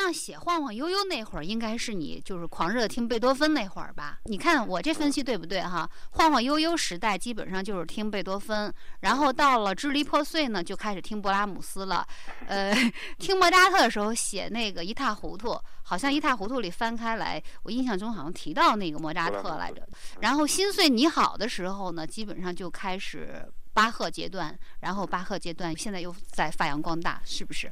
[0.01, 4.19] 那写《晃晃悠悠》那会儿，应该是你就是狂热听贝多芬那会儿吧？
[4.23, 5.87] 你看我这分析对不对哈？
[6.17, 12.07] 《晃晃悠悠》时代基本上就是听贝多芬，然后到了支离破碎呢，就开始听勃拉姆斯了。
[12.47, 12.73] 呃，
[13.19, 19.85] 听莫扎特的时候写那个一塌糊涂，好像一塌糊涂里翻开来，我印象中好像提到那个莫扎特来着。
[20.21, 27.69] 然后心碎你好的时候呢，基本上就开始巴赫阶段，然后巴赫阶段现在又在发扬光大，是不是？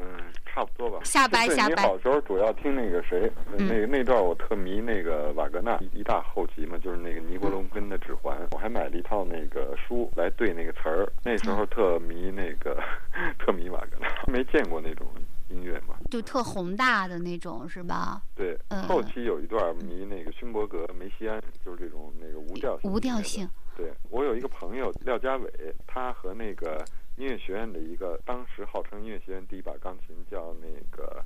[0.00, 1.00] 嗯，差不多吧。
[1.04, 1.84] 下班下班。
[1.84, 11.10] 你好时候主要听那个谁，那那段我特迷那个瓦格纳一大后集嘛，就是那个尼伯龙根的《指环》，我还买了一套那个书来对那个词儿。
[11.24, 12.80] 那时候特迷那个，
[13.38, 15.06] 特迷瓦格纳，没见过那种
[15.48, 18.22] 音乐嘛，就特宏大的那种，是吧？
[18.36, 22.90] 对，后期有一段迷那个勋伯格、梅西安，就是这种那个无调性。
[22.90, 23.48] 无调性。
[23.76, 25.50] 对我有一个朋友廖家伟，
[25.86, 26.84] 他和那个。
[27.18, 31.20] 音乐学院的一个，当时号称音乐学院第一把钢琴，叫那个，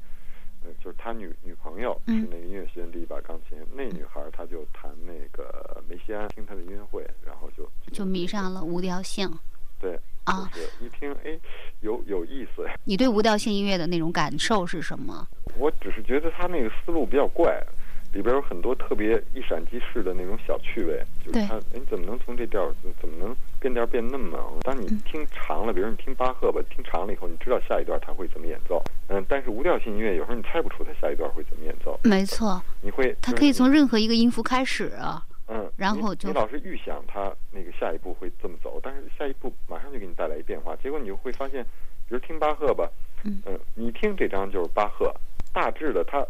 [0.65, 3.59] 呃，就是他女女朋友是那个音乐学院第一把钢琴。
[3.77, 9.31] 那女孩她就弹那个梅西安，听他的音乐会，然后就就迷上了无调性。
[9.79, 11.39] 对啊，就是一听哎，
[11.81, 12.67] 有有意思。
[12.85, 15.29] 你对无调性音乐的那种感受是什么？
[15.59, 17.63] 我只是觉得他那个思路比较怪。
[18.13, 24.59] 里边有很多特别一闪即逝的那种小趣味，就是它，哎，怎么能从这调，怎么能变调变那么猛？
[24.61, 31.99] 当你听长了，比如你听巴赫吧，听长了以后，你知道下一段他会怎么演奏，嗯，但是无调性音乐有时候你猜不出他下一段会怎么演奏。
[32.05, 41.65] 没错，你会，他可以从任何一个音符开始啊，嗯，然后就你老是预想他那个下一步会这么走，但是下一步马上就给你带来一变化，结果你就会发现，
[42.07, 42.91] 比如听巴赫吧，
[43.25, 43.41] 嗯，
[43.75, 45.11] 你听这张就是巴赫，
[45.55, 46.23] 大致的他。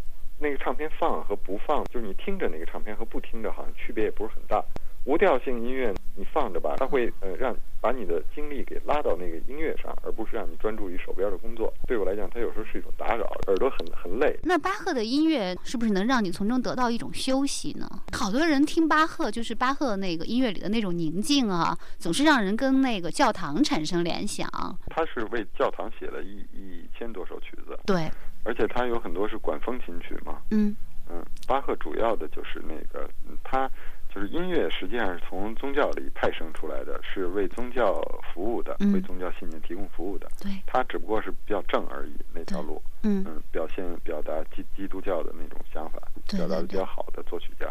[0.43, 4.62] 那个唱片放和不放，就是你听着那个唱片和不听着，好像区别也不是很大。
[5.05, 11.72] 无调性音乐你放着吧，它会呃让把你的精力给拉到那个音乐上，而不是让你专注于手边的工作。
[11.88, 14.38] 对我来讲，它有时候是一种打扰，耳朵很很累。
[14.45, 17.88] 那巴赫的音乐是不是能让你从中得到一种休息呢？
[18.16, 24.49] 好多人听巴赫，就是巴赫那个音乐里的那种宁静啊，总是让人跟那个教堂产生联想。
[24.86, 27.76] 他是为教堂写了一一千多首曲子。
[27.84, 28.09] 对。
[28.45, 30.74] 而且他有很多是管风琴曲嘛，嗯
[31.11, 33.09] 嗯，巴赫主要的就是那个
[33.43, 33.70] 他
[34.14, 38.01] 就是音乐实际上是从宗教里派生出来的，是为宗教
[38.32, 40.28] 服务的，嗯为宗教信念提供服务的。
[40.40, 42.80] 对，他只不过是比较正而已，那条路。
[43.05, 47.66] 嗯表现表达基基督教的那种想法，对表达的比较好的作曲家。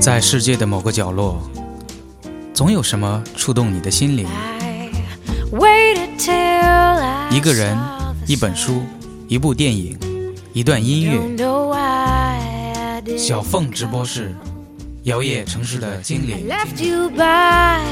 [0.00, 1.38] 在世界的某个角落，
[2.54, 4.26] 总有什么触动你的心灵。
[7.30, 7.76] 一个人，
[8.26, 8.82] 一本书，
[9.28, 9.98] 一部电影，
[10.54, 11.20] 一段音乐。
[13.18, 14.34] 小凤直播室，
[15.02, 16.48] 摇曳城市的精灵。
[16.48, 17.84] left you by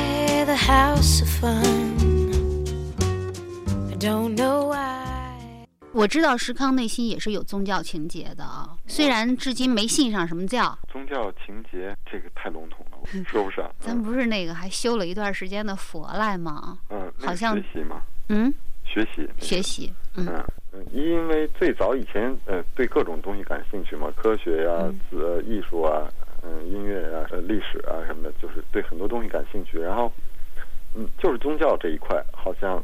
[0.46, 1.62] the house of fun.
[3.90, 4.96] I don't know why.
[5.92, 11.47] 我知道石康内心也是有宗教情节的啊，虽然至今没信上什么教，宗教情
[11.78, 13.70] 节这个太笼统了，我说不上。
[13.78, 16.78] 咱不是那个还修了一段时间的佛来吗？
[16.90, 18.52] 嗯，好像学习嘛，嗯，
[18.84, 26.08] 学习学习，嗯嗯嗯，因为最早以前呃对各种东西感兴趣嘛，科学呀、呃艺术啊、
[26.42, 29.78] 嗯音乐啊、呃历史啊什么的，就是对很多东西感兴趣。
[29.78, 30.12] 然后
[30.94, 32.82] 嗯，就是宗教这一块，好像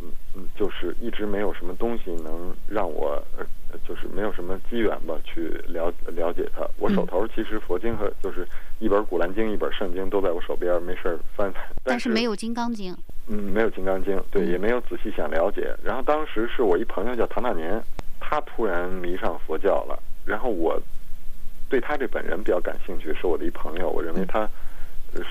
[0.00, 3.44] 嗯嗯，就是一直没有什么东西能让我呃，
[3.86, 6.66] 就是没有什么机缘吧去了了解它。
[6.78, 8.46] 我手头其实佛经和就是
[8.78, 11.62] 一本《古兰经》，一本《圣经》都在我手边，没事儿翻翻。
[11.84, 12.92] 但是没有《金刚经》。
[13.28, 15.74] 嗯，没有《金刚经》，对，也没有仔细想了解。
[15.84, 17.80] 然后当时是我一朋友叫唐大年，
[18.18, 20.80] 他突然迷上佛教了，然后我
[21.68, 24.48] 对他这本人比较感兴趣，是我的一朋友，我认为他呃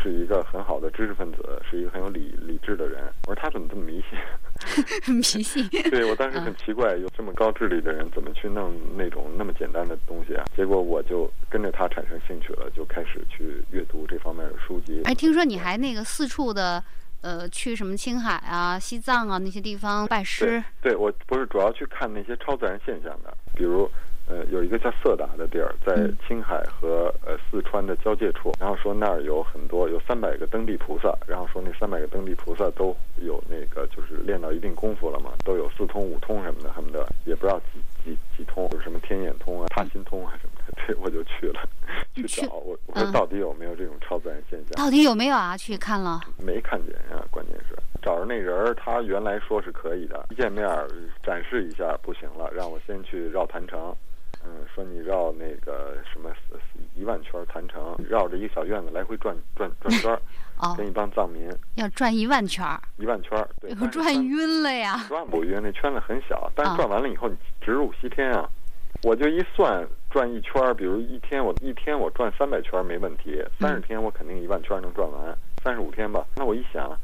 [0.02, 3.02] 是一个很好的知识分子，是一个很有理理智的人。
[3.28, 4.20] 我说他怎么这么迷信？
[5.16, 5.68] 迷信。
[5.90, 10.46] 对我当时很奇怪，有这么高智力的人怎么去弄那种那么简单的东西啊？
[10.56, 15.02] 结果我就跟着他产生兴趣了，就开始去阅读这方面的书籍。
[15.06, 16.84] 哎，听说你还那个四处的，
[17.22, 20.62] 呃，去什么青海啊、西藏啊那些地方拜师。
[20.82, 23.90] 对，我不是主要去看那些超自然现象的，比如。
[24.30, 41.68] 呃，有一个叫色达的地儿，在青海和呃四川的交界处，然后说那儿有很多有三百个登地菩萨，然后说那三百个登地菩萨都有那个就是练到一定功夫了嘛，都有四通五通什么的，恨不得也不知道几几几通，有什么天眼通啊、他心通啊什么的， 对，我就去了，
[42.14, 44.70] 去找我，我说到底有没有这种超自然现象？
[44.86, 45.58] 到底有没有啊？
[45.58, 46.22] 去看了？
[46.38, 50.68] 没看见呀、啊，关键是找着那人儿，他原来说是可以的，一见面
[51.24, 53.92] 展示一下不行了，让我先去绕坛城。
[54.46, 56.32] 嗯，说你绕那个什么
[56.96, 60.22] 一万圈坛城，绕着一个小院子来回转转转圈儿，
[60.58, 65.06] 哦、跟一帮藏民要转一万圈儿，一万圈儿，对，我转晕了呀！
[65.08, 68.50] 转不晕，那圈子很小，但是转完了以后，你直入西天啊！
[69.04, 76.26] 我就一算，转一圈儿，比如一天我一天我转三百圈没问题，三十天我肯定一万圈能转完，三十五天吧。
[76.36, 76.98] 那我一想。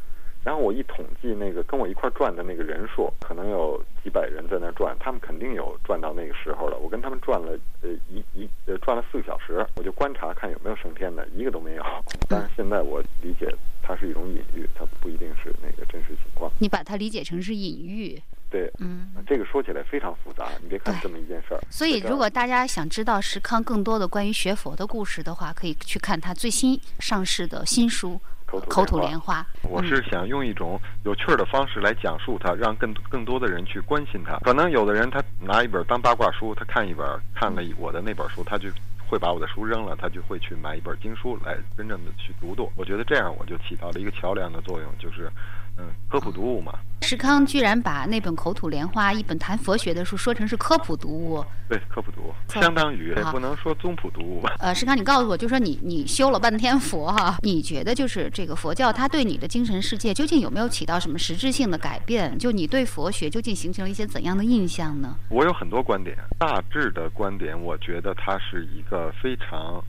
[0.46, 6.78] 然后我一统计那个跟我一块转的那个人数，可能有几百人在那转，他们肯定有转到那个时候了。
[6.78, 11.84] 我跟他们转了呃一一呃转了四个小时，我就观察看有没有升天的，一个都没有。
[12.30, 16.52] 但是现在我理解它是一种隐喻，它不一定是那个真实情况。
[16.60, 18.22] 你把它理解成是隐喻。
[18.52, 21.60] 对，嗯，这个说起来非常复杂，你别看这么一件事儿。
[21.72, 28.22] 所以，如果大家想知道石康更多的关于学佛的故事的话，可以去看他最新上市的新书。
[28.46, 34.38] 口吐莲花，我是想用一种有趣儿的方式来讲述它，让更更多的人去关心它。
[34.40, 38.70] 可能有的人他拿一本当八卦书，他看一本，看了我的那本书，他就
[39.08, 42.72] 会把我的书扔了，他就会去买一本经书来真正的去读读。
[42.76, 45.30] 我觉得这样我就起到了一个桥梁的作用，就是
[45.78, 46.74] 嗯，科普读物嘛。
[47.02, 51.46] 石康居然把那本《口吐莲花》一本谈佛学的书说成是科普读物。
[51.70, 54.56] 对，科普读物，相当于也不能说宗普读物吧。
[54.60, 62.36] 呃，石康，你告诉我，就说你你修了半天佛哈，你觉得就是这个佛教它对你的精神世界究竟有没有起到什么实质性的改变？
[62.40, 65.16] 就你对佛学究竟形成了一些怎样的印象呢？
[65.30, 69.84] 我有很多观点，大致的观点，我觉得它是一个非常，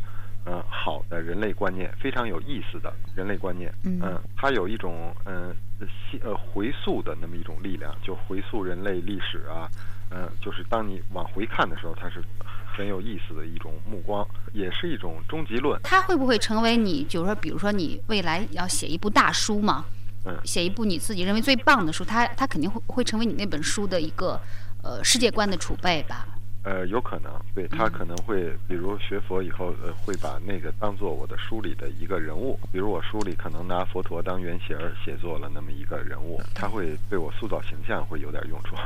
[0.47, 3.73] 呃，好的人类观念，非常有意思的人类观念。
[3.85, 4.01] 嗯
[4.37, 5.87] 它有一种嗯呃
[6.23, 9.69] 呃回溯的那么一种力量，就回溯人类历史啊，
[10.11, 12.23] 嗯、就是当你往回看的时候，它是
[12.65, 15.81] 很有意思的一种目光，也是一种终极论。
[15.83, 19.85] 它会不会成为你，就是说，比如说你未来要写一部大书嘛，
[20.27, 24.41] 嗯写一部你自己认为最棒的书，它它肯定会会成为你那本书的一个
[24.85, 26.25] 呃世界观的储备吧？
[26.67, 32.59] 呃，有可能，对他可能会，比如学佛以后，呃，会把那个当做我的书里的一个人物。
[32.73, 38.75] 比如我书里可能拿佛陀当原型儿写作了那么一个人物，他会对我塑造形象会有点用处。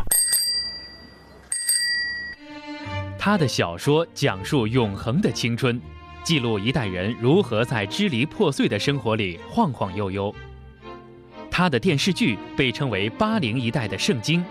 [3.18, 5.80] 他的小说讲述永恒的青春，
[6.22, 10.34] 记录一代人如何在支离破碎的生活里晃晃悠悠。
[11.50, 14.44] 他的电视剧被称为八零一代的圣经，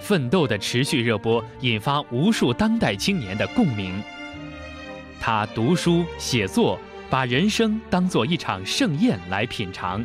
[0.00, 4.02] 奋斗的持续热播引发无数当代青年的共鸣。
[5.20, 6.78] 他读书写作，
[7.08, 10.04] 把人生当做一场盛宴来品尝。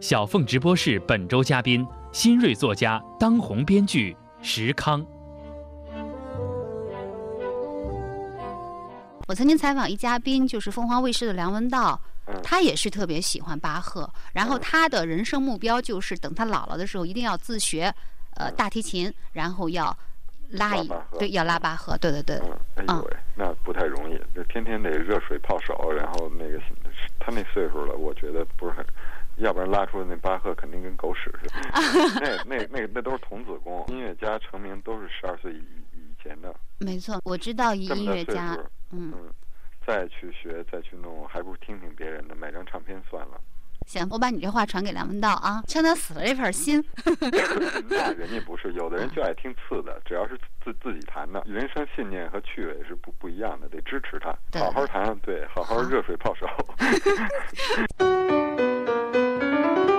[0.00, 5.04] 小凤直播室本周嘉宾，新锐作家、当红编剧石康。
[9.26, 12.00] 我曾经采访一嘉宾，就是凤凰卫视的梁文道，
[12.42, 17.92] 他也是特别喜欢巴赫，然后他的人生目标就是等他老了的时候，一定要自学，
[18.36, 19.96] 呃，大提琴，然后要
[20.50, 22.36] 拉一拉对，要拉巴赫，对对对，
[22.76, 26.60] 哎呦喂，那不太容易，这天天得热水泡手，然后那个
[27.18, 28.84] 他那岁数了，我觉得不是很，
[29.36, 32.20] 要不然拉出来那巴赫肯定跟狗屎似的。
[32.46, 36.54] 那那那那都是童子功，音乐家成名都是十二岁以以前的。
[36.78, 38.60] 没错，我知道音乐家数，
[38.92, 39.12] 嗯，
[39.86, 43.40] 再去学，再去弄，还不如听听别人的，买张唱片算了。
[43.86, 46.84] 行，我把你这话传给梁文道啊，劝他死了这份心。
[47.88, 56.46] 那人家不是，有的人就爱听次的，只要是自自己谈的，人生信念和趣味是不不一样的，得支持他，对好好谈，对，好好热水泡手。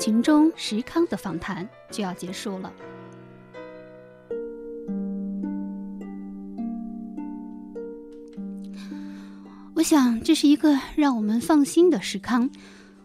[0.00, 2.72] 律钢琴中，石康的访谈就要结束了。
[9.74, 12.50] 我想这是一个让我们放心的石康。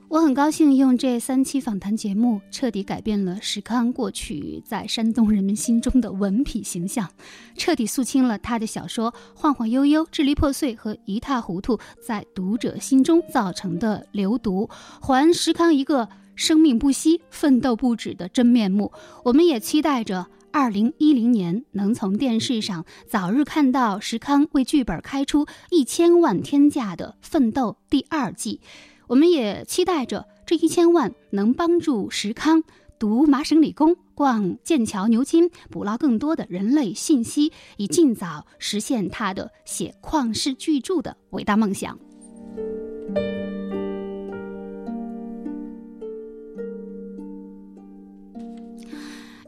[0.08, 7.10] 我很高兴用这三期访谈节目，彻底改变了石康过去在山东人民心中的文痞形象，
[7.58, 14.70] 彻底肃清了他的小说《晃晃悠悠》《支离破碎》和一塌糊涂在读者心中造成的流毒，
[15.02, 18.92] 还石康一个生命不息、奋斗不止的真面目。
[19.24, 20.28] 我们也期待着。
[20.52, 28.62] 二零一零年能从电视上早日看到石康为剧本开出一千万天价的《奋斗》第二季，
[29.08, 32.64] 我们也期待着这一千万能帮助石康
[32.98, 42.00] 读麻省理工、逛剑桥、牛津，捕捞更多的人类信息，以尽早实现他的写旷世巨著的伟大梦想。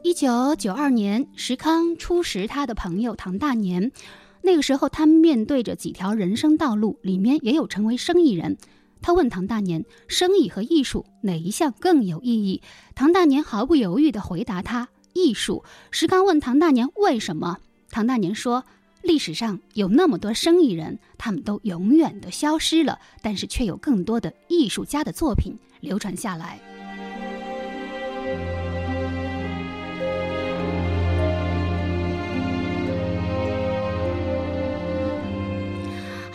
[0.08, 3.92] 一九九二年，石康初识他的朋友唐大年。
[4.40, 8.56] 那个时候，他面对着几条人生道路，里面也有成为生意人。
[9.02, 12.62] 他问唐大年：“生意和艺术哪一项更有意义？”
[12.96, 15.62] 唐大年毫不犹豫地回答他：“艺术。
[15.90, 17.58] 石康问唐大年为什么，
[17.90, 18.64] 唐大年说。
[19.02, 26.58] 历史上有那么多生意人，他们都永远的消失了，但是却有更多的艺术家的作品流传下来。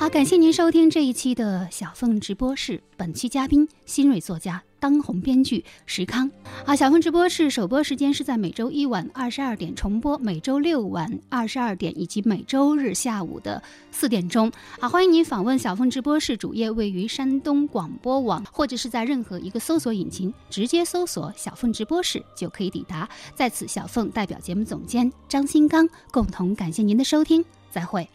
[0.04, 2.84] 好，感谢您收听这一期的小凤直播室。
[2.98, 6.30] 本期嘉宾新锐作家、当红编剧石康。
[6.66, 14.52] 好，小凤直播室首播时间是在每周一晚二十二点重播，每周六晚二十二点以及每周日下午的四点钟。
[14.78, 23.08] 好，欢迎您访问小凤直播室主页，位于山东广播网，或者是在任何一个搜索引擎直接搜索“小凤直播室”就可以抵达。
[23.34, 28.06] 在此，小凤代表节目总监张新刚共同感谢您的收听，再会。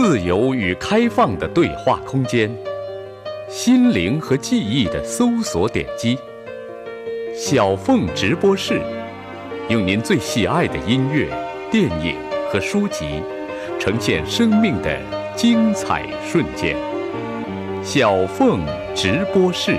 [0.00, 2.48] 自由与开放的对话空间，
[3.48, 6.16] 心灵和记忆的搜索点击。
[7.34, 8.80] 小凤直播室，
[9.68, 11.28] 用您最喜爱的音乐、
[11.68, 12.14] 电影
[12.48, 13.20] 和书籍，
[13.80, 14.96] 呈现生命的
[15.34, 16.76] 精彩瞬间。
[17.82, 18.60] 小凤
[18.94, 19.76] 直播室。